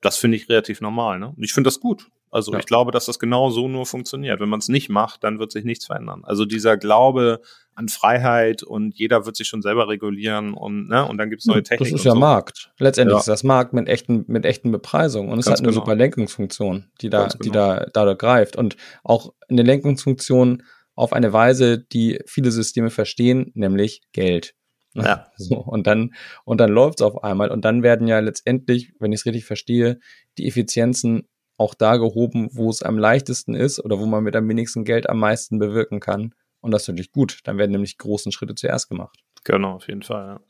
[0.00, 1.20] Das finde ich relativ normal.
[1.20, 1.28] Ne?
[1.28, 2.08] Und ich finde das gut.
[2.32, 2.58] Also ja.
[2.58, 4.40] ich glaube, dass das genau so nur funktioniert.
[4.40, 6.22] Wenn man es nicht macht, dann wird sich nichts verändern.
[6.24, 7.42] Also dieser Glaube
[7.74, 11.46] an Freiheit und jeder wird sich schon selber regulieren und ne und dann gibt es
[11.46, 11.92] neue Techniken.
[11.94, 12.18] Das ist ja so.
[12.18, 12.72] Markt.
[12.78, 13.20] Letztendlich ja.
[13.20, 15.80] ist das Markt mit echten mit echten Bepreisungen und es hat eine genau.
[15.80, 17.42] super Lenkungsfunktion, die da genau.
[17.42, 20.62] die da da greift und auch eine Lenkungsfunktion
[20.94, 24.54] auf eine Weise, die viele Systeme verstehen, nämlich Geld.
[24.94, 25.26] Ja.
[25.36, 27.50] So, und dann, und dann läuft's auf einmal.
[27.50, 29.98] Und dann werden ja letztendlich, wenn ich es richtig verstehe,
[30.38, 34.48] die Effizienzen auch da gehoben, wo es am leichtesten ist oder wo man mit am
[34.48, 36.34] wenigsten Geld am meisten bewirken kann.
[36.62, 37.40] Und das ist natürlich gut.
[37.44, 39.18] Dann werden nämlich großen Schritte zuerst gemacht.
[39.44, 40.40] Genau, auf jeden Fall, ja.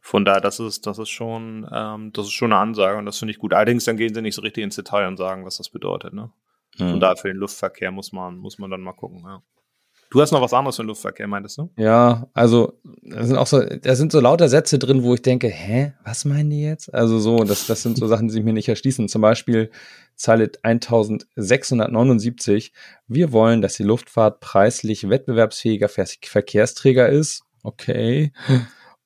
[0.00, 3.18] Von daher, das ist, das ist schon, ähm, das ist schon eine Ansage und das
[3.18, 3.54] finde ich gut.
[3.54, 6.30] Allerdings dann gehen sie nicht so richtig ins Detail und sagen, was das bedeutet, ne?
[6.76, 6.90] Hm.
[6.90, 9.42] Von daher für den Luftverkehr muss man, muss man dann mal gucken, ja.
[10.14, 11.70] Du hast noch was anderes für den Luftverkehr, meintest du?
[11.76, 15.48] Ja, also da sind auch so, da sind so lauter Sätze drin, wo ich denke,
[15.48, 16.94] hä, was meinen die jetzt?
[16.94, 19.08] Also so, das, das sind so Sachen, die sich mir nicht erschließen.
[19.08, 19.72] Zum Beispiel
[20.14, 22.72] Zeile 1679.
[23.08, 27.42] Wir wollen, dass die Luftfahrt preislich wettbewerbsfähiger Verkehrsträger ist.
[27.64, 28.32] Okay.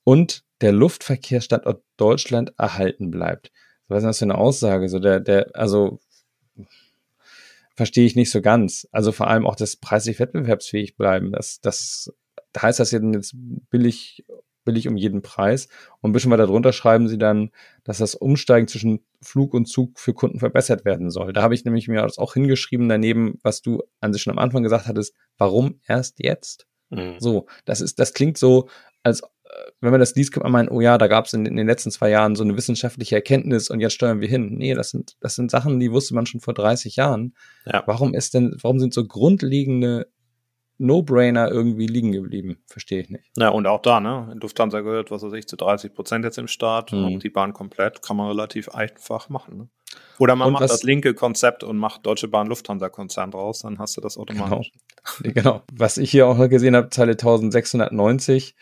[0.05, 3.51] Und der Luftverkehrsstandort Deutschland erhalten bleibt.
[3.87, 4.91] Was ist das für eine Aussage?
[4.91, 6.01] So der, der, also
[7.79, 8.89] verstehe ich nicht so ganz.
[8.91, 11.31] Also vor allem auch das preislich wettbewerbsfähig bleiben.
[11.31, 12.13] Das, das
[12.61, 13.37] heißt das jetzt
[13.71, 14.25] billig,
[14.65, 15.69] billig um jeden Preis.
[16.01, 17.51] Und ein bisschen weiter drunter schreiben sie dann,
[17.85, 21.33] dass das Umsteigen zwischen Flug und Zug für Kunden verbessert werden soll.
[21.33, 24.41] Da habe ich nämlich mir das auch hingeschrieben daneben, was du an sich schon am
[24.41, 25.15] Anfang gesagt hattest.
[25.37, 26.67] Warum erst jetzt?
[26.91, 27.15] Mhm.
[27.21, 28.69] So, das ist, das klingt so,
[29.09, 29.23] als
[29.81, 31.67] wenn man das liest, kann man meinen, oh ja, da gab es in, in, den
[31.67, 34.55] letzten zwei Jahren so eine wissenschaftliche Erkenntnis und jetzt steuern wir hin.
[34.57, 37.35] Nee, das sind, das sind Sachen, die wusste man schon vor 30 Jahren.
[37.65, 37.83] Ja.
[37.87, 40.09] Warum ist denn, warum sind so grundlegende
[40.79, 42.59] No-Brainer irgendwie liegen geblieben?
[42.67, 43.25] Verstehe ich nicht.
[43.37, 44.37] Ja, und auch da, ne?
[44.41, 47.05] Lufthansa gehört, was weiß ich, zu 30 Prozent jetzt im Start mhm.
[47.05, 49.59] und die Bahn komplett kann man relativ einfach machen.
[49.59, 49.69] Ne?
[50.19, 53.79] Oder man und macht das linke Konzept und macht Deutsche Bahn Lufthansa Konzern draus, dann
[53.79, 54.73] hast du das automatisch.
[55.23, 55.35] Genau.
[55.35, 55.63] genau.
[55.73, 58.57] Was ich hier auch gesehen habe, Zeile 1690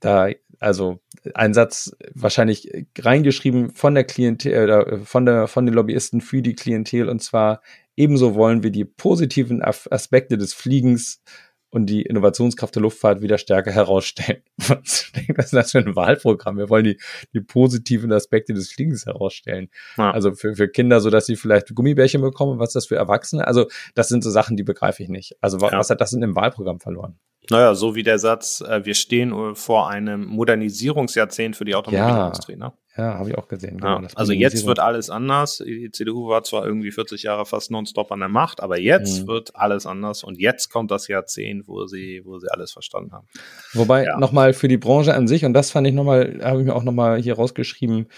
[0.00, 0.28] da,
[0.60, 1.00] also
[1.34, 6.54] ein Satz wahrscheinlich reingeschrieben von der Klientel oder von der, von den Lobbyisten für die
[6.54, 7.08] Klientel.
[7.08, 7.62] Und zwar
[7.96, 11.22] ebenso wollen wir die positiven Aspekte des Fliegens
[11.70, 14.42] und die Innovationskraft der Luftfahrt wieder stärker herausstellen.
[14.56, 16.56] Was ist das für ein Wahlprogramm?
[16.56, 16.98] Wir wollen die,
[17.34, 19.68] die positiven Aspekte des Fliegens herausstellen.
[19.96, 20.10] Ja.
[20.10, 22.58] Also für, für Kinder, so dass sie vielleicht Gummibärchen bekommen.
[22.58, 23.46] Was ist das für Erwachsene?
[23.46, 25.36] Also das sind so Sachen, die begreife ich nicht.
[25.40, 25.78] Also was, ja.
[25.78, 27.18] was hat das in dem Wahlprogramm verloren?
[27.50, 32.52] Naja, so wie der Satz, äh, wir stehen vor einem Modernisierungsjahrzehnt für die Automobilindustrie.
[32.52, 32.72] Ja, ne?
[32.98, 33.78] Ja habe ich auch gesehen.
[33.78, 35.62] Genau, ja, also jetzt wird alles anders.
[35.64, 39.28] Die CDU war zwar irgendwie 40 Jahre fast nonstop an der Macht, aber jetzt mhm.
[39.28, 43.28] wird alles anders und jetzt kommt das Jahrzehnt, wo sie, wo sie alles verstanden haben.
[43.72, 44.18] Wobei ja.
[44.18, 46.84] nochmal für die Branche an sich, und das fand ich nochmal, habe ich mir auch
[46.84, 48.08] nochmal hier rausgeschrieben,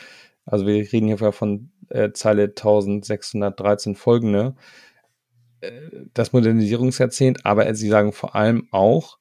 [0.46, 4.56] also wir reden hier von äh, Zeile 1613 folgende,
[5.60, 5.70] äh,
[6.14, 9.18] das Modernisierungsjahrzehnt, aber sie sagen vor allem auch,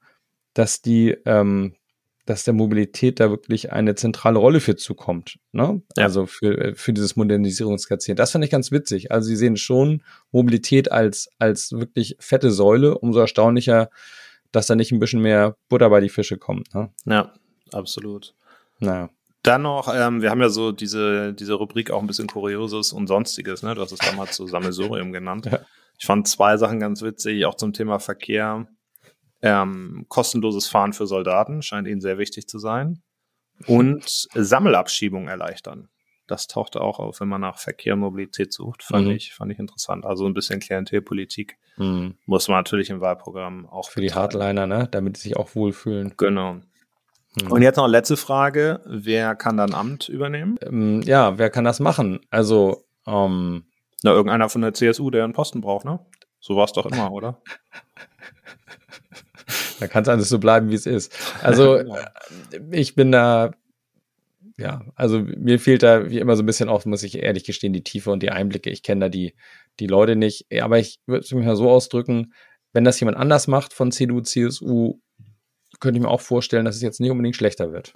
[0.54, 1.76] dass die, ähm,
[2.30, 5.40] dass der Mobilität da wirklich eine zentrale Rolle für zukommt.
[5.52, 5.82] Ne?
[5.98, 6.04] Ja.
[6.04, 8.20] Also für, äh, für dieses Modernisierungsjahrzehnt.
[8.20, 9.12] Das fand ich ganz witzig.
[9.12, 13.00] Also sie sehen schon Mobilität als, als wirklich fette Säule.
[13.00, 13.90] Umso erstaunlicher,
[14.52, 16.72] dass da nicht ein bisschen mehr Butter bei die Fische kommt.
[16.76, 16.92] Ne?
[17.06, 17.34] Ja,
[17.74, 18.36] absolut.
[18.78, 19.10] Naja.
[19.42, 23.08] Dann noch, ähm, wir haben ja so diese, diese Rubrik auch ein bisschen Kurioses und
[23.08, 23.74] Sonstiges, ne?
[23.74, 25.48] Du hast es damals so Sammelsurium genannt.
[25.48, 25.62] Ja.
[25.98, 28.68] Ich fand zwei Sachen ganz witzig, auch zum Thema Verkehr.
[29.42, 33.02] Ähm, kostenloses Fahren für Soldaten scheint ihnen sehr wichtig zu sein.
[33.68, 35.90] Und Sammelabschiebung erleichtern.
[36.28, 38.84] Das tauchte auch auf, wenn man nach Verkehr und Mobilität sucht.
[38.84, 39.14] Fand, mhm.
[39.14, 40.06] ich, fand ich interessant.
[40.06, 42.16] Also ein bisschen Klientelpolitik mhm.
[42.26, 43.90] muss man natürlich im Wahlprogramm auch.
[43.90, 44.08] Für betreiben.
[44.08, 44.88] die Hardliner, ne?
[44.92, 46.14] Damit sie sich auch wohlfühlen.
[46.18, 46.54] Genau.
[46.54, 47.52] Mhm.
[47.52, 48.82] Und jetzt noch letzte Frage.
[48.86, 50.58] Wer kann dann Amt übernehmen?
[50.62, 52.20] Ähm, ja, wer kann das machen?
[52.30, 53.66] Also, ähm,
[54.04, 56.00] Na, irgendeiner von der CSU, der einen Posten braucht, ne?
[56.40, 57.42] So war es doch immer, oder?
[59.80, 61.16] Da kann es alles so bleiben, wie es ist.
[61.42, 61.98] Also genau.
[62.72, 63.52] ich bin da,
[64.58, 67.74] ja, also mir fehlt da wie immer so ein bisschen auch, muss ich ehrlich gestehen,
[67.74, 68.70] die Tiefe und die Einblicke.
[68.70, 69.36] Ich kenne da die,
[69.80, 70.48] die Leute nicht.
[70.62, 72.34] Aber ich würde es mir mal so ausdrücken,
[72.74, 75.00] wenn das jemand anders macht von CDU, CSU,
[75.80, 77.94] könnte ich mir auch vorstellen, dass es jetzt nicht unbedingt schlechter wird.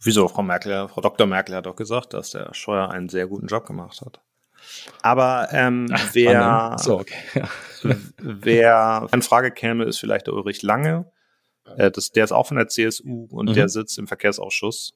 [0.00, 0.28] Wieso?
[0.28, 1.26] Frau Merkel, Frau Dr.
[1.26, 4.20] Merkel hat doch gesagt, dass der Scheuer einen sehr guten Job gemacht hat.
[5.02, 7.18] Aber ähm, Ach, wer, so, okay.
[7.82, 7.96] ja.
[8.18, 11.10] wer in Frage käme, ist vielleicht der Ulrich Lange.
[11.76, 13.54] Äh, das, der ist auch von der CSU und mhm.
[13.54, 14.94] der sitzt im Verkehrsausschuss.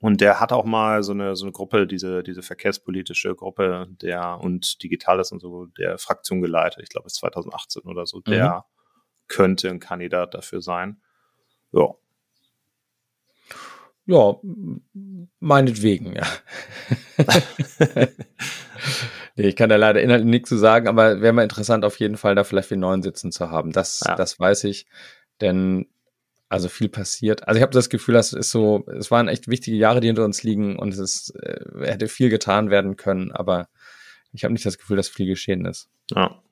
[0.00, 4.38] Und der hat auch mal so eine, so eine Gruppe, diese, diese verkehrspolitische Gruppe der
[4.40, 6.82] und Digitales und so, der Fraktion geleitet.
[6.84, 8.20] Ich glaube, bis 2018 oder so.
[8.20, 8.62] Der mhm.
[9.26, 11.02] könnte ein Kandidat dafür sein.
[11.72, 11.94] Ja.
[14.08, 14.36] Ja,
[15.38, 16.26] meinetwegen, ja.
[19.36, 22.16] nee, ich kann da leider inhaltlich nichts zu sagen, aber wäre mal interessant, auf jeden
[22.16, 23.70] Fall da vielleicht den neuen Sitzen zu haben.
[23.70, 24.14] Das, ja.
[24.16, 24.86] das weiß ich,
[25.42, 25.88] denn
[26.48, 27.46] also viel passiert.
[27.46, 30.24] Also ich habe das Gefühl, das ist so, es waren echt wichtige Jahre, die hinter
[30.24, 33.68] uns liegen und es ist, äh, hätte viel getan werden können, aber
[34.32, 35.90] ich habe nicht das Gefühl, dass viel geschehen ist.
[36.10, 36.42] Ja.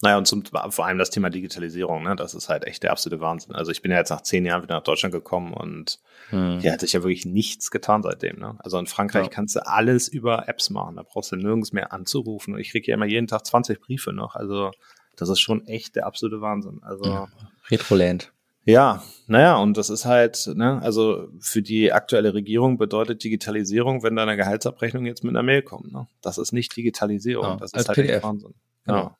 [0.00, 2.14] Naja, und zum, vor allem das Thema Digitalisierung, ne?
[2.14, 3.54] das ist halt echt der absolute Wahnsinn.
[3.56, 5.98] Also ich bin ja jetzt nach zehn Jahren wieder nach Deutschland gekommen und
[6.30, 6.60] hm.
[6.60, 8.38] hier hat sich ja wirklich nichts getan seitdem.
[8.38, 8.56] Ne?
[8.60, 9.28] Also in Frankreich ja.
[9.28, 12.54] kannst du alles über Apps machen, da brauchst du nirgends mehr anzurufen.
[12.54, 14.36] Und ich kriege ja immer jeden Tag 20 Briefe noch.
[14.36, 14.70] Also
[15.16, 16.80] das ist schon echt der absolute Wahnsinn.
[16.82, 17.28] Also ja.
[17.68, 18.32] Retroland.
[18.64, 24.14] Ja, naja, und das ist halt, ne, also für die aktuelle Regierung bedeutet Digitalisierung, wenn
[24.14, 25.90] deine Gehaltsabrechnung jetzt mit einer Mail kommt.
[25.90, 26.06] Ne?
[26.20, 28.16] Das ist nicht Digitalisierung, ja, das ist halt PDF.
[28.16, 28.54] echt Wahnsinn.
[28.84, 28.98] Genau.
[28.98, 29.16] Ja,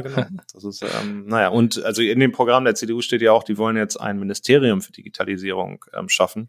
[0.00, 0.26] genau.
[0.52, 3.58] Das ist, ähm, naja, und also in dem Programm der CDU steht ja auch, die
[3.58, 6.48] wollen jetzt ein Ministerium für Digitalisierung ähm, schaffen.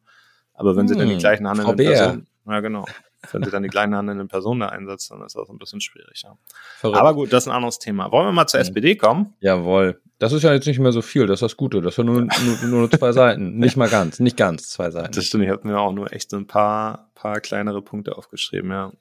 [0.54, 2.86] Aber wenn hm, sie dann die hm, gleichen handelnden Personen, ja genau,
[3.32, 6.24] wenn sie dann die gleichen handelnden Personen da einsetzen, dann ist das ein bisschen schwierig.
[6.24, 6.38] Ja.
[6.84, 8.12] Aber gut, das ist ein anderes Thema.
[8.12, 8.68] Wollen wir mal zur hm.
[8.68, 9.34] SPD kommen?
[9.40, 10.00] Jawohl.
[10.18, 11.82] Das ist ja jetzt nicht mehr so viel, das ist das Gute.
[11.82, 13.56] Das sind nur, nur, nur zwei Seiten.
[13.58, 15.12] Nicht mal ganz, nicht ganz zwei Seiten.
[15.12, 18.72] Das stimmt, ich habe mir auch nur echt so ein paar, paar kleinere Punkte aufgeschrieben,
[18.72, 18.94] ja.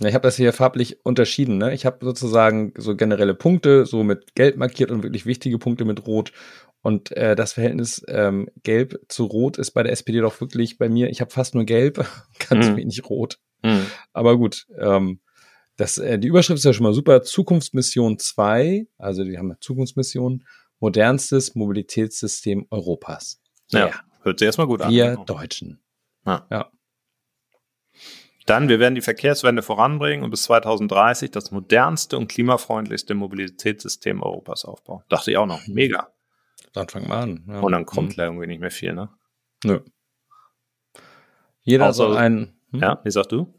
[0.00, 1.58] Ich habe das hier farblich unterschieden.
[1.58, 1.74] Ne?
[1.74, 6.06] Ich habe sozusagen so generelle Punkte, so mit gelb markiert und wirklich wichtige Punkte mit
[6.06, 6.32] rot.
[6.82, 10.88] Und äh, das Verhältnis ähm, gelb zu rot ist bei der SPD doch wirklich bei
[10.88, 12.06] mir, ich habe fast nur gelb,
[12.48, 12.76] ganz mhm.
[12.76, 13.40] wenig rot.
[13.62, 13.86] Mhm.
[14.12, 15.20] Aber gut, ähm,
[15.76, 17.22] das, äh, die Überschrift ist ja schon mal super.
[17.22, 20.44] Zukunftsmission 2, also die haben Zukunftsmission,
[20.80, 23.40] modernstes Mobilitätssystem Europas.
[23.70, 23.92] Ja, ja.
[24.22, 24.92] hört sich erstmal gut an.
[24.92, 25.24] Wir genau.
[25.24, 25.80] Deutschen.
[26.24, 26.46] Ja.
[26.50, 26.70] ja.
[28.48, 34.64] Dann, wir werden die Verkehrswende voranbringen und bis 2030 das modernste und klimafreundlichste Mobilitätssystem Europas
[34.64, 35.02] aufbauen.
[35.10, 35.66] Dachte ich auch noch.
[35.66, 36.08] Mega.
[36.72, 37.44] Dann fangen wir an.
[37.46, 37.60] Ja.
[37.60, 38.22] Und dann kommt mhm.
[38.22, 39.10] irgendwie nicht mehr viel, ne?
[39.64, 39.80] Nö.
[41.60, 42.54] Jeder also, soll ein.
[42.70, 42.80] Hm?
[42.80, 43.54] Ja, wie sagst du?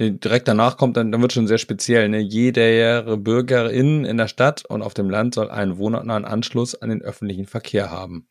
[0.00, 2.08] direkt danach kommt, dann, dann wird schon sehr speziell.
[2.08, 2.20] Ne?
[2.20, 7.02] Jede Bürgerin in der Stadt und auf dem Land soll einen wohnortnahen Anschluss an den
[7.02, 8.28] öffentlichen Verkehr haben.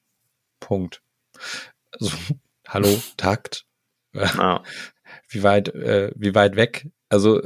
[0.61, 1.01] Punkt.
[1.91, 2.15] Also,
[2.67, 3.65] hallo, Takt.
[4.13, 4.63] Ja
[5.27, 6.87] wie weit, äh, wie weit weg.
[7.09, 7.41] Also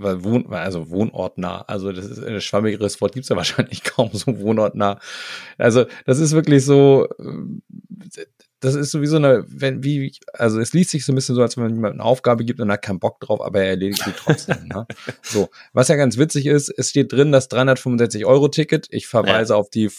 [0.00, 1.62] Wohn, also wohnortnah.
[1.62, 4.98] Also das ist ein schwammigeres Wort, gibt's ja wahrscheinlich kaum so wohnortnah.
[5.58, 7.06] Also das ist wirklich so,
[8.60, 11.56] das ist sowieso eine, wenn, wie, also es liest sich so ein bisschen so, als
[11.56, 14.12] wenn man jemandem eine Aufgabe gibt und hat keinen Bock drauf, aber er erledigt sie
[14.16, 14.68] trotzdem.
[14.68, 14.86] ne?
[15.22, 18.86] So, was ja ganz witzig ist, es steht drin das 365 Euro Ticket.
[18.90, 19.58] Ich verweise ja.
[19.58, 19.90] auf die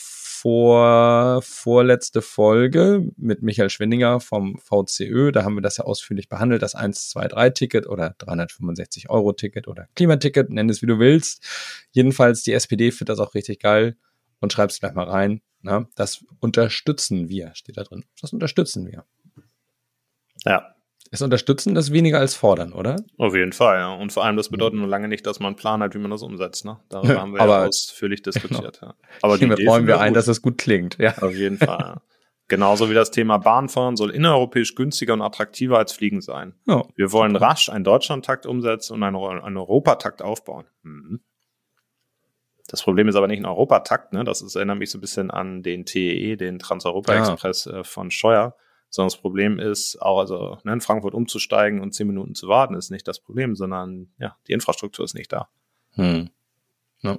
[0.41, 5.31] vor, vorletzte Folge mit Michael Schwindinger vom VCÖ.
[5.31, 10.49] Da haben wir das ja ausführlich behandelt, das 123-Ticket oder 365 Euro Ticket oder Klimaticket,
[10.49, 11.45] nenn es wie du willst.
[11.91, 13.97] Jedenfalls die SPD findet das auch richtig geil
[14.39, 15.41] und schreib's gleich mal rein.
[15.61, 18.05] Na, das unterstützen wir, steht da drin.
[18.19, 19.05] Das unterstützen wir.
[20.43, 20.73] Ja.
[21.13, 22.95] Es unterstützen das weniger als fordern, oder?
[23.17, 23.93] Auf jeden Fall, ja.
[23.93, 26.09] Und vor allem, das bedeutet nur lange nicht, dass man einen Plan hat, wie man
[26.09, 26.63] das umsetzt.
[26.63, 26.79] Ne?
[26.87, 28.79] Darüber haben wir ja ausführlich diskutiert.
[28.79, 28.93] Genau.
[28.93, 28.97] Ja.
[29.21, 30.97] Aber hiermit räumen wir ein, dass es gut klingt.
[30.99, 31.17] Ja.
[31.17, 31.79] Auf jeden Fall.
[31.79, 32.01] Ja.
[32.47, 36.53] Genauso wie das Thema Bahnfahren soll innereuropäisch günstiger und attraktiver als Fliegen sein.
[36.67, 36.83] Oh.
[36.95, 40.65] Wir wollen rasch einen Deutschlandtakt umsetzen und einen, einen Europatakt aufbauen.
[40.83, 41.21] Mhm.
[42.67, 44.23] Das Problem ist aber nicht ein Europatakt, ne?
[44.23, 47.79] Das ist, erinnert mich so ein bisschen an den TEE, e, den Trans-Europa-Express ja.
[47.79, 48.55] äh, von Scheuer.
[48.91, 52.75] Sondern das Problem ist auch, also ne, in Frankfurt umzusteigen und zehn Minuten zu warten,
[52.75, 55.49] ist nicht das Problem, sondern ja, die Infrastruktur ist nicht da.
[55.93, 56.29] Hm.
[56.99, 57.17] Ja.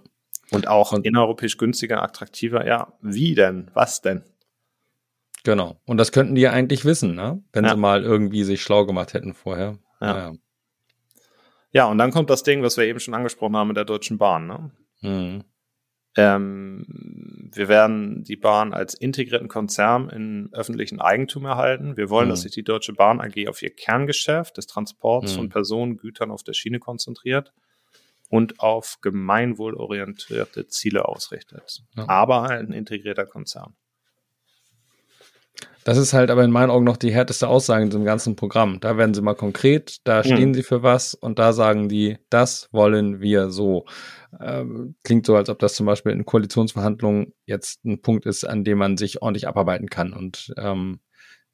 [0.50, 3.70] Und auch und, innereuropäisch günstiger, attraktiver, ja, wie denn?
[3.72, 4.22] Was denn?
[5.44, 5.80] Genau.
[5.86, 7.42] Und das könnten die ja eigentlich wissen, ne?
[7.52, 7.70] Wenn ja.
[7.70, 9.78] sie mal irgendwie sich schlau gemacht hätten vorher.
[10.00, 10.12] Ja.
[10.12, 10.32] Naja.
[11.72, 14.18] Ja, und dann kommt das Ding, was wir eben schon angesprochen haben mit der Deutschen
[14.18, 14.70] Bahn, ne?
[15.00, 15.44] Mhm.
[16.16, 16.84] Ähm,
[17.54, 21.96] wir werden die Bahn als integrierten Konzern in öffentlichen Eigentum erhalten.
[21.96, 22.30] Wir wollen, mhm.
[22.30, 25.36] dass sich die Deutsche Bahn AG auf ihr Kerngeschäft des Transports mhm.
[25.36, 27.52] von Personen, Gütern auf der Schiene konzentriert
[28.28, 31.82] und auf gemeinwohlorientierte Ziele ausrichtet.
[31.96, 32.08] Ja.
[32.08, 33.74] Aber ein integrierter Konzern.
[35.84, 38.78] Das ist halt aber in meinen Augen noch die härteste Aussage in diesem ganzen Programm.
[38.80, 40.54] Da werden sie mal konkret, da stehen mhm.
[40.54, 43.86] sie für was und da sagen die, das wollen wir so.
[44.40, 48.64] Ähm, klingt so, als ob das zum Beispiel in Koalitionsverhandlungen jetzt ein Punkt ist, an
[48.64, 51.00] dem man sich ordentlich abarbeiten kann und ähm,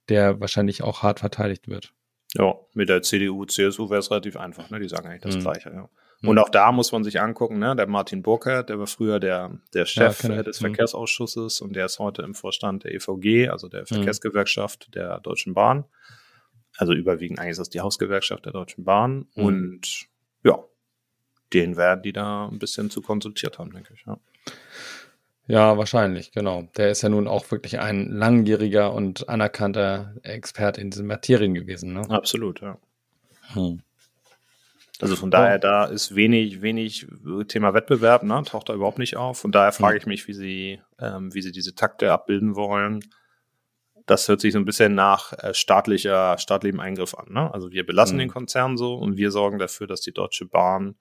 [0.09, 1.93] der wahrscheinlich auch hart verteidigt wird.
[2.35, 4.79] Ja, mit der CDU, CSU wäre es relativ einfach, ne?
[4.79, 5.41] Die sagen eigentlich das mhm.
[5.41, 5.89] Gleiche, ja.
[6.23, 6.39] Und mhm.
[6.39, 7.77] auch da muss man sich angucken, ne?
[7.77, 10.67] Der Martin Burkhardt, der war früher der, der Chef ja, des mhm.
[10.67, 13.87] Verkehrsausschusses und der ist heute im Vorstand der EVG, also der mhm.
[13.87, 15.85] Verkehrsgewerkschaft der Deutschen Bahn.
[16.77, 19.27] Also überwiegend eigentlich ist das die Hausgewerkschaft der Deutschen Bahn.
[19.37, 19.45] Mhm.
[19.45, 20.07] Und
[20.43, 20.59] ja,
[21.53, 24.19] den werden die da ein bisschen zu konsultiert haben, denke ich, ja.
[25.47, 26.69] Ja, wahrscheinlich, genau.
[26.77, 31.95] Der ist ja nun auch wirklich ein langjähriger und anerkannter Experte in diesen Materien gewesen,
[31.95, 32.03] ne?
[32.11, 32.77] Absolut, ja.
[33.55, 33.83] Hm.
[35.01, 37.07] Also von daher, da ist wenig, wenig
[37.47, 38.43] Thema Wettbewerb, ne?
[38.45, 39.39] taucht da überhaupt nicht auf.
[39.39, 43.01] Von daher frage ich mich, wie sie, ähm, wie sie diese Takte abbilden wollen.
[44.07, 47.33] Das hört sich so ein bisschen nach äh, staatlicher, staatlichem Eingriff an.
[47.33, 47.53] Ne?
[47.53, 48.21] Also wir belassen hm.
[48.21, 50.97] den Konzern so und wir sorgen dafür, dass die Deutsche Bahn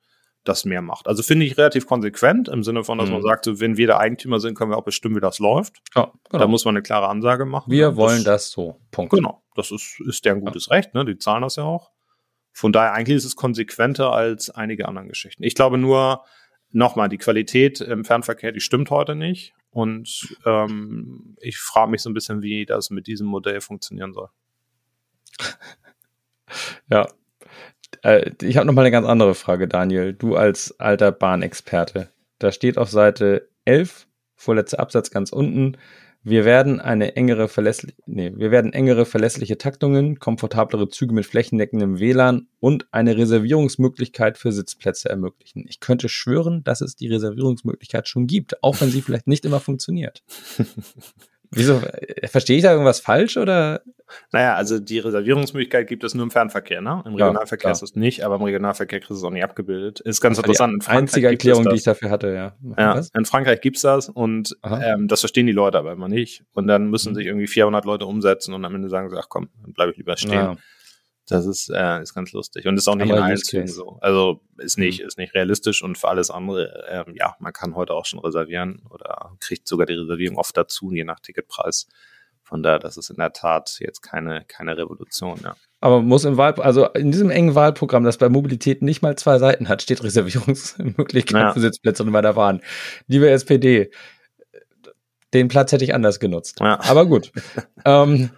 [0.47, 1.07] das mehr macht.
[1.07, 3.15] Also finde ich relativ konsequent im Sinne von, dass mhm.
[3.15, 5.81] man sagt, so, wenn wir der Eigentümer sind, können wir auch bestimmen, wie das läuft.
[5.95, 6.39] Ja, genau.
[6.43, 7.71] Da muss man eine klare Ansage machen.
[7.71, 8.79] Wir wollen das, das so.
[8.91, 9.13] Punkt.
[9.13, 9.43] Genau.
[9.55, 10.75] Das ist, ist deren gutes ja.
[10.75, 11.05] Recht, ne?
[11.05, 11.91] Die zahlen das ja auch.
[12.57, 15.43] Von daher eigentlich ist es konsequenter als einige anderen Geschichten.
[15.43, 16.23] Ich glaube nur,
[16.71, 19.53] nochmal, die Qualität im Fernverkehr, die stimmt heute nicht.
[19.69, 24.29] Und ähm, ich frage mich so ein bisschen, wie das mit diesem Modell funktionieren soll.
[26.89, 27.09] Ja,
[28.03, 30.13] äh, ich habe noch mal eine ganz andere Frage, Daniel.
[30.13, 32.09] Du als alter Bahnexperte.
[32.39, 35.77] Da steht auf Seite 11, vorletzter Absatz ganz unten,
[36.29, 41.99] wir werden eine engere verlässliche, nee, wir werden engere verlässliche Taktungen, komfortablere Züge mit flächendeckendem
[41.99, 45.65] WLAN und eine Reservierungsmöglichkeit für Sitzplätze ermöglichen.
[45.69, 49.61] Ich könnte schwören, dass es die Reservierungsmöglichkeit schon gibt, auch wenn sie vielleicht nicht immer
[49.61, 50.23] funktioniert.
[51.51, 51.79] Wieso?
[51.79, 53.81] Äh, verstehe ich da irgendwas falsch oder?
[54.31, 57.03] Naja, also die Reservierungsmöglichkeit gibt es nur im Fernverkehr, ne?
[57.05, 59.99] Im Regionalverkehr ja, ist es nicht, aber im Regionalverkehr kriegst du es auch nicht abgebildet.
[59.99, 60.85] Ist ganz interessant.
[60.85, 62.55] Die einzige Erklärung, die ich dafür hatte, ja.
[62.77, 63.09] Ja, Was?
[63.13, 66.43] in Frankreich gibt's das und ähm, das verstehen die Leute aber immer nicht.
[66.53, 67.15] Und dann müssen mhm.
[67.15, 69.97] sich irgendwie 400 Leute umsetzen und am Ende sagen sie, ach komm, dann bleibe ich
[69.97, 70.33] lieber stehen.
[70.33, 70.55] Ja.
[71.29, 72.65] Das ist, äh, ist ganz lustig.
[72.67, 73.97] Und ist auch nicht Aber in allen Zügen so.
[74.01, 75.07] Also ist nicht, mhm.
[75.07, 78.81] ist nicht realistisch und für alles andere, ähm, ja, man kann heute auch schon reservieren
[78.89, 81.87] oder kriegt sogar die Reservierung oft dazu, je nach Ticketpreis.
[82.43, 85.55] Von daher, das ist in der Tat jetzt keine, keine Revolution, ja.
[85.79, 89.37] Aber muss im Wahl, also in diesem engen Wahlprogramm, das bei Mobilität nicht mal zwei
[89.37, 91.53] Seiten hat, steht Reservierungsmöglichkeit ja.
[91.53, 92.61] für Sitzplätze und bei der Bahn.
[93.07, 93.91] Liebe SPD,
[95.33, 96.61] den Platz hätte ich anders genutzt.
[96.61, 96.79] Ja.
[96.83, 97.31] Aber gut.
[97.85, 98.31] ähm,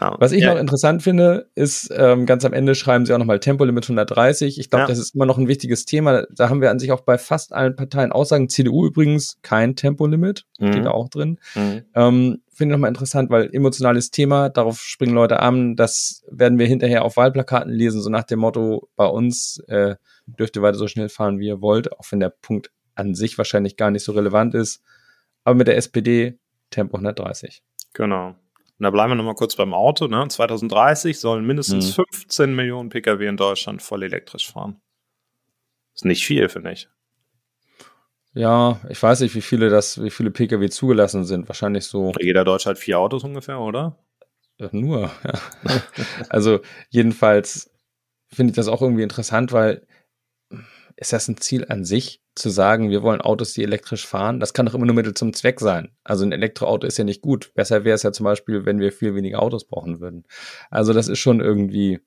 [0.00, 0.14] Ja.
[0.18, 0.52] Was ich ja.
[0.52, 4.58] noch interessant finde, ist, ähm, ganz am Ende schreiben sie auch nochmal Tempolimit 130.
[4.58, 4.86] Ich glaube, ja.
[4.86, 6.26] das ist immer noch ein wichtiges Thema.
[6.30, 8.48] Da haben wir an sich auch bei fast allen Parteien Aussagen.
[8.48, 10.72] CDU übrigens kein Tempolimit, mhm.
[10.72, 11.38] steht da auch drin.
[11.54, 11.82] Mhm.
[11.94, 15.76] Ähm, finde ich nochmal interessant, weil emotionales Thema, darauf springen Leute an.
[15.76, 20.56] Das werden wir hinterher auf Wahlplakaten lesen, so nach dem Motto, bei uns äh, dürft
[20.56, 23.76] ihr weiter so schnell fahren, wie ihr wollt, auch wenn der Punkt an sich wahrscheinlich
[23.76, 24.82] gar nicht so relevant ist.
[25.42, 26.38] Aber mit der SPD
[26.70, 27.62] Tempo 130.
[27.94, 28.36] Genau.
[28.80, 30.06] Und da bleiben wir nochmal kurz beim Auto.
[30.06, 30.26] Ne?
[30.26, 32.06] 2030 sollen mindestens hm.
[32.10, 34.80] 15 Millionen Pkw in Deutschland voll elektrisch fahren.
[35.94, 36.88] Ist nicht viel, finde ich.
[38.32, 41.46] Ja, ich weiß nicht, wie viele das, wie viele Pkw zugelassen sind.
[41.46, 42.14] Wahrscheinlich so.
[42.20, 43.98] Jeder Deutsche hat vier Autos ungefähr, oder?
[44.56, 45.34] Ja, nur, ja.
[46.30, 47.70] also jedenfalls
[48.28, 49.86] finde ich das auch irgendwie interessant, weil
[51.00, 54.38] ist das ein Ziel an sich, zu sagen, wir wollen Autos, die elektrisch fahren?
[54.38, 55.90] Das kann doch immer nur Mittel zum Zweck sein.
[56.04, 57.52] Also ein Elektroauto ist ja nicht gut.
[57.54, 60.24] Besser wäre es ja zum Beispiel, wenn wir viel weniger Autos brauchen würden.
[60.70, 62.00] Also das ist schon irgendwie.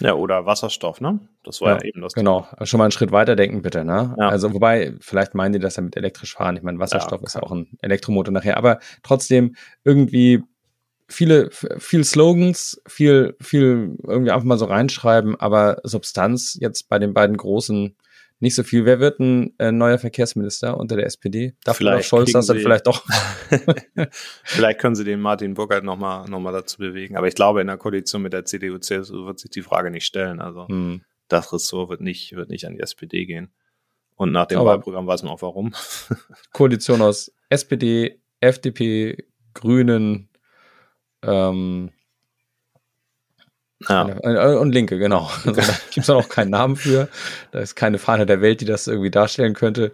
[0.00, 1.20] Ja, oder Wasserstoff, ne?
[1.44, 2.14] Das war ja, ja eben das.
[2.14, 2.42] Genau.
[2.50, 2.66] Thema.
[2.66, 4.16] Schon mal einen Schritt weiter denken, bitte, ne?
[4.18, 4.28] Ja.
[4.28, 6.56] Also, wobei, vielleicht meinen die das ja mit elektrisch fahren.
[6.56, 8.56] Ich meine, Wasserstoff ja, ist ja auch ein Elektromotor nachher.
[8.56, 10.42] Aber trotzdem irgendwie
[11.08, 17.14] viele, viel Slogans, viel, viel irgendwie einfach mal so reinschreiben, aber Substanz jetzt bei den
[17.14, 17.94] beiden großen
[18.42, 18.84] nicht so viel.
[18.84, 21.54] Wer wird ein äh, neuer Verkehrsminister unter der SPD?
[21.64, 23.06] Darf vielleicht Scholz das dann vielleicht doch?
[24.44, 27.16] vielleicht können Sie den Martin Burkhardt nochmal noch mal dazu bewegen.
[27.16, 30.04] Aber ich glaube, in der Koalition mit der CDU, CSU wird sich die Frage nicht
[30.04, 30.40] stellen.
[30.40, 31.02] Also hm.
[31.28, 33.52] das Ressort wird nicht, wird nicht an die SPD gehen.
[34.16, 35.72] Und nach dem Aber Wahlprogramm weiß man auch warum.
[36.52, 39.24] Koalition aus SPD, FDP,
[39.54, 40.30] Grünen,
[41.22, 41.90] ähm,
[43.88, 44.08] ja.
[44.22, 45.30] Äh, und Linke, genau.
[45.44, 47.08] Also, da gibt es auch keinen Namen für.
[47.50, 49.92] Da ist keine Fahne der Welt, die das irgendwie darstellen könnte.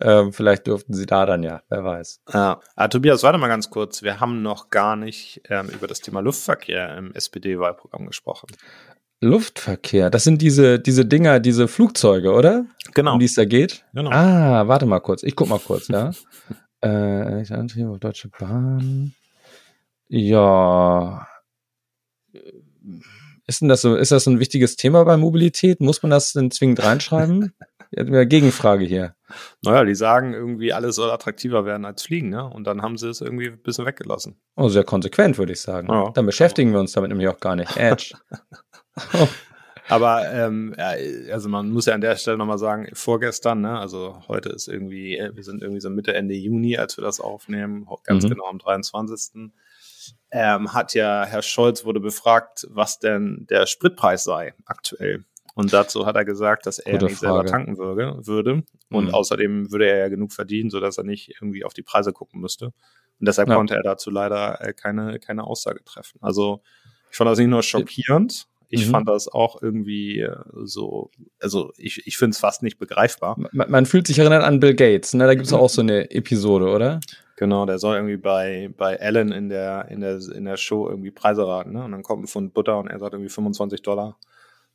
[0.00, 2.20] Ähm, vielleicht durften sie da dann ja, wer weiß.
[2.32, 2.60] Ja.
[2.76, 4.02] Ah, Tobias, warte mal ganz kurz.
[4.02, 8.46] Wir haben noch gar nicht ähm, über das Thema Luftverkehr im SPD-Wahlprogramm gesprochen.
[9.20, 12.64] Luftverkehr, das sind diese, diese Dinger, diese Flugzeuge, oder?
[12.94, 13.14] Genau.
[13.14, 13.84] Um die es da geht?
[13.92, 14.10] Genau.
[14.10, 15.22] Ah, warte mal kurz.
[15.22, 16.12] Ich guck mal kurz, ja.
[16.80, 17.42] äh,
[17.98, 19.14] Deutsche Bahn.
[20.08, 21.26] Ja
[23.46, 25.80] ist denn das so, ist das ein wichtiges Thema bei Mobilität?
[25.80, 27.52] Muss man das denn zwingend reinschreiben?
[27.90, 29.14] ja, Gegenfrage hier.
[29.62, 32.44] Naja, die sagen irgendwie, alles soll attraktiver werden als Fliegen, ne?
[32.44, 34.40] Und dann haben sie es irgendwie ein bisschen weggelassen.
[34.56, 35.88] Oh, sehr konsequent, würde ich sagen.
[35.90, 36.10] Ja.
[36.10, 37.76] Dann beschäftigen wir uns damit nämlich auch gar nicht.
[37.76, 38.14] Edge.
[39.88, 40.74] Aber ähm,
[41.32, 45.18] also man muss ja an der Stelle nochmal sagen, vorgestern, ne, also heute ist irgendwie,
[45.18, 48.28] äh, wir sind irgendwie so Mitte, Ende Juni, als wir das aufnehmen, ganz mhm.
[48.28, 49.50] genau am 23
[50.30, 55.24] ähm, hat ja Herr Scholz wurde befragt, was denn der Spritpreis sei aktuell.
[55.54, 57.34] Und dazu hat er gesagt, dass er Gute nicht Frage.
[57.34, 58.62] selber tanken würde, würde.
[58.90, 59.14] Und mhm.
[59.14, 62.66] außerdem würde er ja genug verdienen, sodass er nicht irgendwie auf die Preise gucken müsste.
[62.66, 63.56] Und deshalb ja.
[63.56, 66.18] konnte er dazu leider äh, keine, keine Aussage treffen.
[66.22, 66.62] Also
[67.10, 68.90] ich fand das nicht nur schockierend, ich mhm.
[68.92, 71.10] fand das auch irgendwie äh, so,
[71.40, 73.36] also ich, ich finde es fast nicht begreifbar.
[73.50, 75.26] Man, man, fühlt sich erinnert an Bill Gates, ne?
[75.26, 77.00] Da gibt es auch so eine Episode, oder?
[77.40, 81.10] Genau, der soll irgendwie bei, bei Allen in der, in der, in der Show irgendwie
[81.10, 81.82] Preise raten, ne?
[81.82, 84.18] Und dann kommt ein Pfund Butter und er sagt irgendwie 25 Dollar.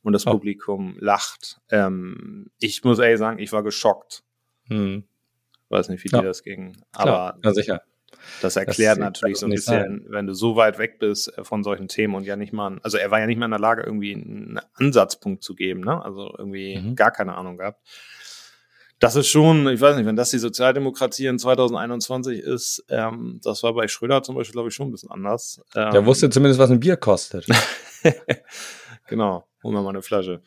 [0.02, 0.32] Und das oh.
[0.32, 1.60] Publikum lacht.
[1.70, 4.24] Ähm, ich muss ehrlich sagen, ich war geschockt.
[4.64, 5.04] Hm.
[5.68, 6.22] Weiß nicht, wie ja.
[6.22, 6.76] dir das ging.
[6.90, 7.82] Aber Klar, sicher.
[8.42, 10.06] Das erklärt das natürlich so ein bisschen, sein.
[10.08, 12.98] wenn du so weit weg bist äh, von solchen Themen und ja nicht mal, also
[12.98, 16.04] er war ja nicht mal in der Lage, irgendwie einen Ansatzpunkt zu geben, ne?
[16.04, 16.96] Also irgendwie mhm.
[16.96, 17.80] gar keine Ahnung gehabt
[18.98, 23.62] das ist schon, ich weiß nicht, wenn das die Sozialdemokratie in 2021 ist, ähm, das
[23.62, 25.60] war bei Schröder zum Beispiel, glaube ich, schon ein bisschen anders.
[25.74, 27.46] Ähm, Der wusste zumindest, was ein Bier kostet.
[29.06, 30.40] genau, holen wir mal eine Flasche.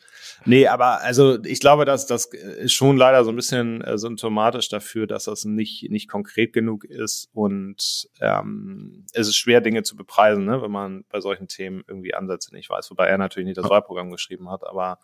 [0.46, 4.68] Nee, aber also ich glaube, dass das ist schon leider so ein bisschen äh, symptomatisch
[4.68, 9.94] dafür, dass das nicht, nicht konkret genug ist und ähm, es ist schwer, Dinge zu
[9.94, 12.90] bepreisen, ne, wenn man bei solchen Themen irgendwie Ansätze nicht weiß.
[12.90, 14.98] Wobei er natürlich nicht das Wahlprogramm geschrieben hat, aber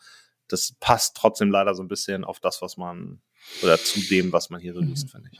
[0.48, 3.20] das passt trotzdem leider so ein bisschen auf das, was man
[3.62, 5.38] oder zu dem, was man hier so liest, finde ich.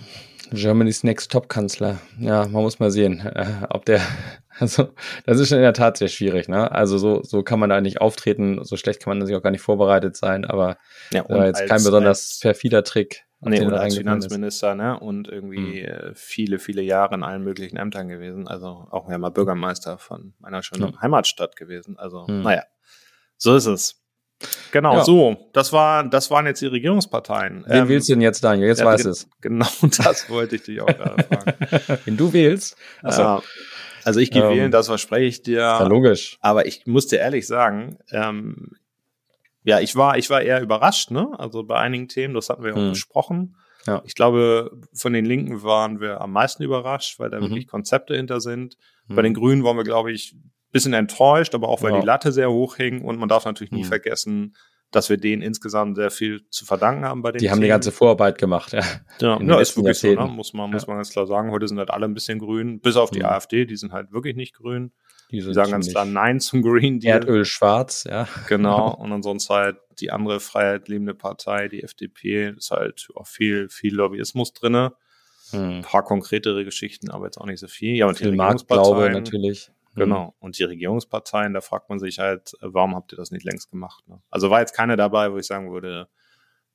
[0.53, 1.99] Germany's Next Top-Kanzler.
[2.19, 4.01] Ja, man muss mal sehen, äh, ob der,
[4.59, 4.91] also,
[5.25, 6.71] das ist in der Tat sehr schwierig, ne?
[6.71, 9.51] Also, so, so kann man da nicht auftreten, so schlecht kann man sich auch gar
[9.51, 10.79] nicht vorbereitet sein, aber
[11.13, 13.25] ja, und jetzt als, kein besonders als, perfider Trick.
[13.41, 14.77] Nee, und als Finanzminister, ist.
[14.79, 14.99] ne?
[14.99, 16.15] Und irgendwie mhm.
[16.15, 18.49] viele, viele Jahre in allen möglichen Ämtern gewesen.
[18.49, 21.01] Also auch ja mal Bürgermeister von meiner schönen ja.
[21.03, 21.99] Heimatstadt gewesen.
[21.99, 22.43] Also, mhm.
[22.43, 22.65] naja,
[23.37, 24.03] so ist es.
[24.73, 25.05] Genau, ja.
[25.05, 25.49] so.
[25.53, 27.65] Das war, das waren jetzt die Regierungsparteien.
[27.67, 28.69] Wen ähm, wählst du denn jetzt, Daniel?
[28.69, 29.29] Jetzt ja, weiß es.
[29.41, 32.01] Genau, das wollte ich dich auch gerade fragen.
[32.05, 32.77] Wenn du wählst.
[33.03, 33.43] Also, ja.
[34.05, 35.61] also ich gehe ähm, wählen, das verspreche ich dir.
[35.61, 36.39] Ja logisch.
[36.41, 38.73] Aber ich muss dir ehrlich sagen, ähm,
[39.65, 41.29] ja, ich war, ich war eher überrascht, ne?
[41.39, 42.91] Also bei einigen Themen, das hatten wir ja auch hm.
[42.91, 43.57] besprochen.
[43.87, 44.03] Ja.
[44.05, 47.45] Ich glaube, von den Linken waren wir am meisten überrascht, weil da mhm.
[47.45, 48.77] wirklich Konzepte hinter sind.
[49.07, 49.15] Mhm.
[49.15, 50.35] Bei den Grünen waren wir, glaube ich,
[50.77, 52.01] bisschen enttäuscht, aber auch weil ja.
[52.01, 53.89] die Latte sehr hoch hing und man darf natürlich nie mhm.
[53.89, 54.55] vergessen,
[54.93, 57.53] dass wir denen insgesamt sehr viel zu verdanken haben bei den Die Themen.
[57.53, 58.83] haben die ganze Vorarbeit gemacht, ja.
[59.21, 60.27] Ja, ja ist wirklich so, ne?
[60.27, 61.51] muss man, muss man ganz klar sagen.
[61.51, 63.27] Heute sind halt alle ein bisschen grün, bis auf die mhm.
[63.27, 64.93] AfD, die sind halt wirklich nicht grün.
[65.31, 67.15] Die, die sagen ganz klar Nein zum Green Deal.
[67.15, 68.29] Erdöl schwarz, ja.
[68.49, 68.95] Genau.
[68.99, 74.53] Und ansonsten halt die andere freiheitliebende Partei, die FDP, ist halt auch viel, viel Lobbyismus
[74.53, 74.93] drinne.
[75.51, 75.79] Hm.
[75.79, 77.97] Ein paar konkretere Geschichten, aber jetzt auch nicht so viel.
[77.97, 79.71] Ja, und viel Marktglaube natürlich.
[80.05, 80.35] Genau.
[80.39, 84.07] Und die Regierungsparteien, da fragt man sich halt, warum habt ihr das nicht längst gemacht?
[84.09, 84.21] Ne?
[84.31, 86.09] Also war jetzt keine dabei, wo ich sagen würde,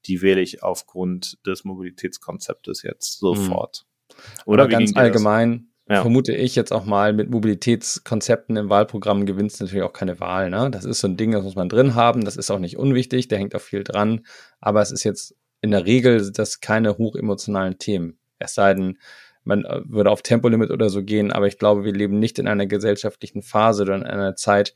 [0.06, 3.86] die wähle ich aufgrund des Mobilitätskonzeptes jetzt sofort.
[3.86, 4.16] Mhm.
[4.46, 6.02] Oder ganz allgemein ja.
[6.02, 10.50] vermute ich jetzt auch mal, mit Mobilitätskonzepten im Wahlprogramm gewinnst du natürlich auch keine Wahl.
[10.50, 10.70] Ne?
[10.72, 12.26] Das ist so ein Ding, das muss man drin haben.
[12.26, 14.26] Das ist auch nicht unwichtig, da hängt auch viel dran.
[14.60, 18.20] Aber es ist jetzt in der Regel das keine hochemotionalen Themen.
[18.40, 18.98] Es sei denn,
[19.44, 22.48] man äh, würde auf Tempolimit oder so gehen, aber ich glaube, wir leben nicht in
[22.48, 24.74] einer gesellschaftlichen Phase oder in einer Zeit,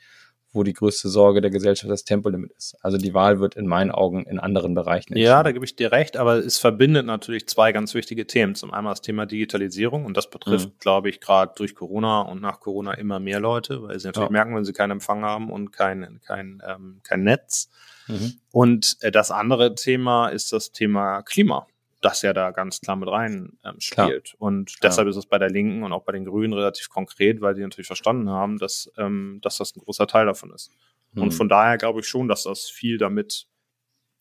[0.55, 2.77] wo die größte Sorge der Gesellschaft das Tempolimit ist.
[2.81, 5.17] Also die Wahl wird in meinen Augen in anderen Bereichen.
[5.17, 8.55] Ja, da gebe ich dir recht, aber es verbindet natürlich zwei ganz wichtige Themen.
[8.55, 10.79] Zum einen das Thema Digitalisierung und das betrifft, mhm.
[10.79, 14.31] glaube ich, gerade durch Corona und nach Corona immer mehr Leute, weil sie natürlich ja.
[14.31, 17.69] merken, wenn sie keinen Empfang haben und kein, kein, ähm, kein Netz.
[18.07, 18.35] Mhm.
[18.51, 21.67] Und äh, das andere Thema ist das Thema Klima
[22.05, 24.25] das ja da ganz klar mit rein ähm, spielt.
[24.25, 24.41] Klar.
[24.41, 25.09] Und deshalb ja.
[25.09, 27.87] ist es bei der Linken und auch bei den Grünen relativ konkret, weil die natürlich
[27.87, 30.71] verstanden haben, dass, ähm, dass das ein großer Teil davon ist.
[31.13, 31.23] Mhm.
[31.23, 33.47] Und von daher glaube ich schon, dass das viel damit,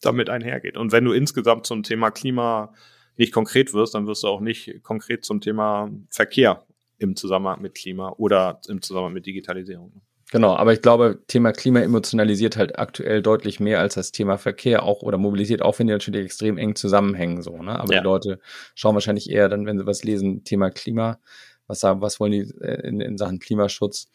[0.00, 0.76] damit einhergeht.
[0.76, 2.72] Und wenn du insgesamt zum Thema Klima
[3.16, 6.64] nicht konkret wirst, dann wirst du auch nicht konkret zum Thema Verkehr
[6.98, 10.00] im Zusammenhang mit Klima oder im Zusammenhang mit Digitalisierung.
[10.30, 14.82] Genau, aber ich glaube, Thema Klima emotionalisiert halt aktuell deutlich mehr als das Thema Verkehr
[14.82, 17.78] auch oder mobilisiert, auch wenn die natürlich extrem eng zusammenhängen, so, ne?
[17.78, 18.00] Aber ja.
[18.00, 18.40] die Leute
[18.74, 21.18] schauen wahrscheinlich eher dann, wenn sie was lesen, Thema Klima,
[21.66, 24.08] was sagen, was wollen die äh, in, in Sachen Klimaschutz?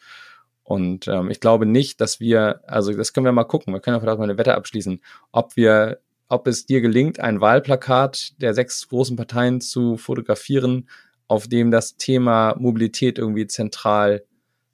[0.62, 3.96] Und ähm, ich glaube nicht, dass wir, also das können wir mal gucken, wir können
[3.96, 5.00] ja vielleicht mal eine Wette abschließen,
[5.32, 10.88] ob wir, ob es dir gelingt, ein Wahlplakat der sechs großen Parteien zu fotografieren,
[11.26, 14.22] auf dem das Thema Mobilität irgendwie zentral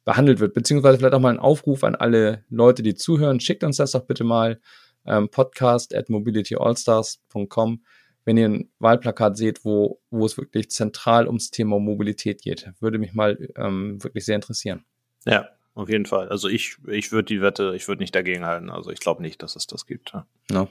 [0.07, 0.55] behandelt wird.
[0.55, 3.41] Beziehungsweise vielleicht auch mal ein Aufruf an alle Leute, die zuhören.
[3.41, 4.61] Schickt uns das doch bitte mal.
[5.05, 7.85] Ähm, podcast at mobilityallstars.com,
[8.25, 12.73] wenn ihr ein Wahlplakat seht, wo, wo es wirklich zentral ums Thema Mobilität geht.
[12.81, 14.85] Würde mich mal ähm, wirklich sehr interessieren.
[15.27, 16.29] Ja, auf jeden Fall.
[16.29, 18.71] Also ich, ich würde die Wette, ich würde nicht dagegen halten.
[18.71, 20.13] Also ich glaube nicht, dass es das gibt.
[20.13, 20.27] Ja.
[20.51, 20.69] No.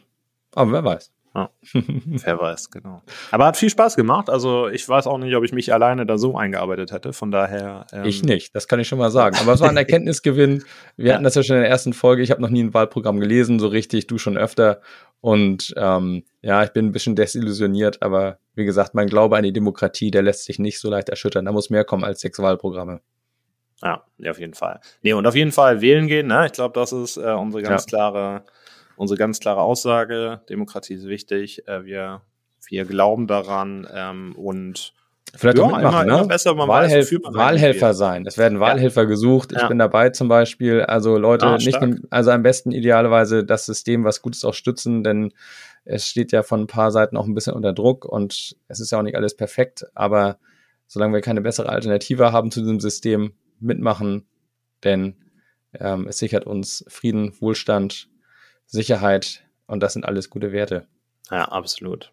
[0.53, 1.11] Aber wer weiß.
[1.35, 1.49] Ja.
[1.73, 3.01] Wer weiß, genau.
[3.29, 4.29] Aber hat viel Spaß gemacht.
[4.29, 7.11] Also ich weiß auch nicht, ob ich mich alleine da so eingearbeitet hätte.
[7.11, 7.85] Von daher.
[7.91, 9.35] Ähm ich nicht, das kann ich schon mal sagen.
[9.41, 10.63] Aber es war ein Erkenntnisgewinn.
[10.95, 11.13] Wir ja.
[11.15, 12.23] hatten das ja schon in der ersten Folge.
[12.23, 14.79] Ich habe noch nie ein Wahlprogramm gelesen, so richtig, du schon öfter.
[15.19, 19.51] Und ähm, ja, ich bin ein bisschen desillusioniert, aber wie gesagt, mein Glaube an die
[19.53, 21.43] Demokratie, der lässt sich nicht so leicht erschüttern.
[21.43, 23.01] Da muss mehr kommen als sechs Wahlprogramme.
[23.81, 24.79] Ja, ja, auf jeden Fall.
[25.01, 26.45] Nee, und auf jeden Fall wählen gehen, ne?
[26.45, 27.87] Ich glaube, das ist äh, unsere ganz ja.
[27.87, 28.43] klare
[28.97, 32.21] unsere ganz klare Aussage, Demokratie ist wichtig, äh, wir,
[32.67, 34.93] wir glauben daran ähm, und
[35.37, 36.27] Vielleicht ja, auch mitmachen, immer, ne?
[36.27, 38.25] besser, man Wahlhelf weiß, man Wahlhelfer sein.
[38.25, 39.07] Es werden Wahlhelfer ja.
[39.07, 39.51] gesucht.
[39.51, 39.67] Ich ja.
[39.67, 40.81] bin dabei zum Beispiel.
[40.81, 41.77] Also Leute, ah, nicht,
[42.09, 45.33] also am besten idealerweise das System, was gut ist, auch stützen, denn
[45.83, 48.91] es steht ja von ein paar Seiten auch ein bisschen unter Druck und es ist
[48.91, 49.85] ja auch nicht alles perfekt.
[49.93, 50.37] Aber
[50.87, 54.25] solange wir keine bessere Alternative haben zu diesem System, mitmachen,
[54.83, 55.15] denn
[55.73, 58.09] ähm, es sichert uns Frieden, Wohlstand
[58.65, 60.87] Sicherheit und das sind alles gute Werte.
[61.31, 62.11] Ja, absolut.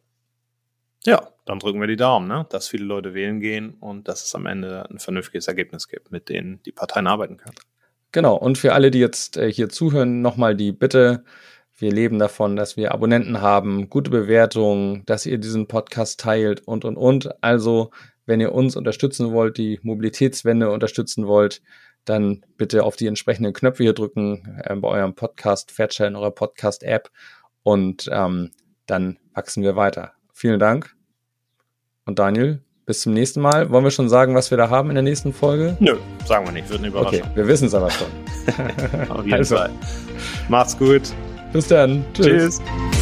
[1.05, 2.47] Ja, dann drücken wir die Daumen, ne?
[2.51, 6.29] dass viele Leute wählen gehen und dass es am Ende ein vernünftiges Ergebnis gibt, mit
[6.29, 7.57] dem die Parteien arbeiten können.
[8.13, 11.25] Genau, und für alle, die jetzt äh, hier zuhören, nochmal die Bitte,
[11.79, 16.85] wir leben davon, dass wir Abonnenten haben, gute Bewertungen, dass ihr diesen Podcast teilt und,
[16.85, 17.43] und, und.
[17.43, 17.91] Also,
[18.27, 21.63] wenn ihr uns unterstützen wollt, die Mobilitätswende unterstützen wollt,
[22.05, 27.11] dann bitte auf die entsprechenden Knöpfe hier drücken äh, bei eurem Podcast-Fetcher in eurer Podcast-App
[27.63, 28.51] und ähm,
[28.87, 30.13] dann wachsen wir weiter.
[30.33, 30.95] Vielen Dank.
[32.05, 33.71] Und Daniel, bis zum nächsten Mal.
[33.71, 35.77] Wollen wir schon sagen, was wir da haben in der nächsten Folge?
[35.81, 36.69] Nö, sagen wir nicht.
[36.69, 37.21] Wird eine Überraschung.
[37.21, 38.09] Okay, wir wissen es aber schon.
[39.09, 39.57] Auf jeden also.
[39.57, 39.71] Fall.
[40.49, 41.03] Macht's gut.
[41.53, 42.05] Bis dann.
[42.15, 42.61] Tschüss.
[42.61, 43.02] Tschüss.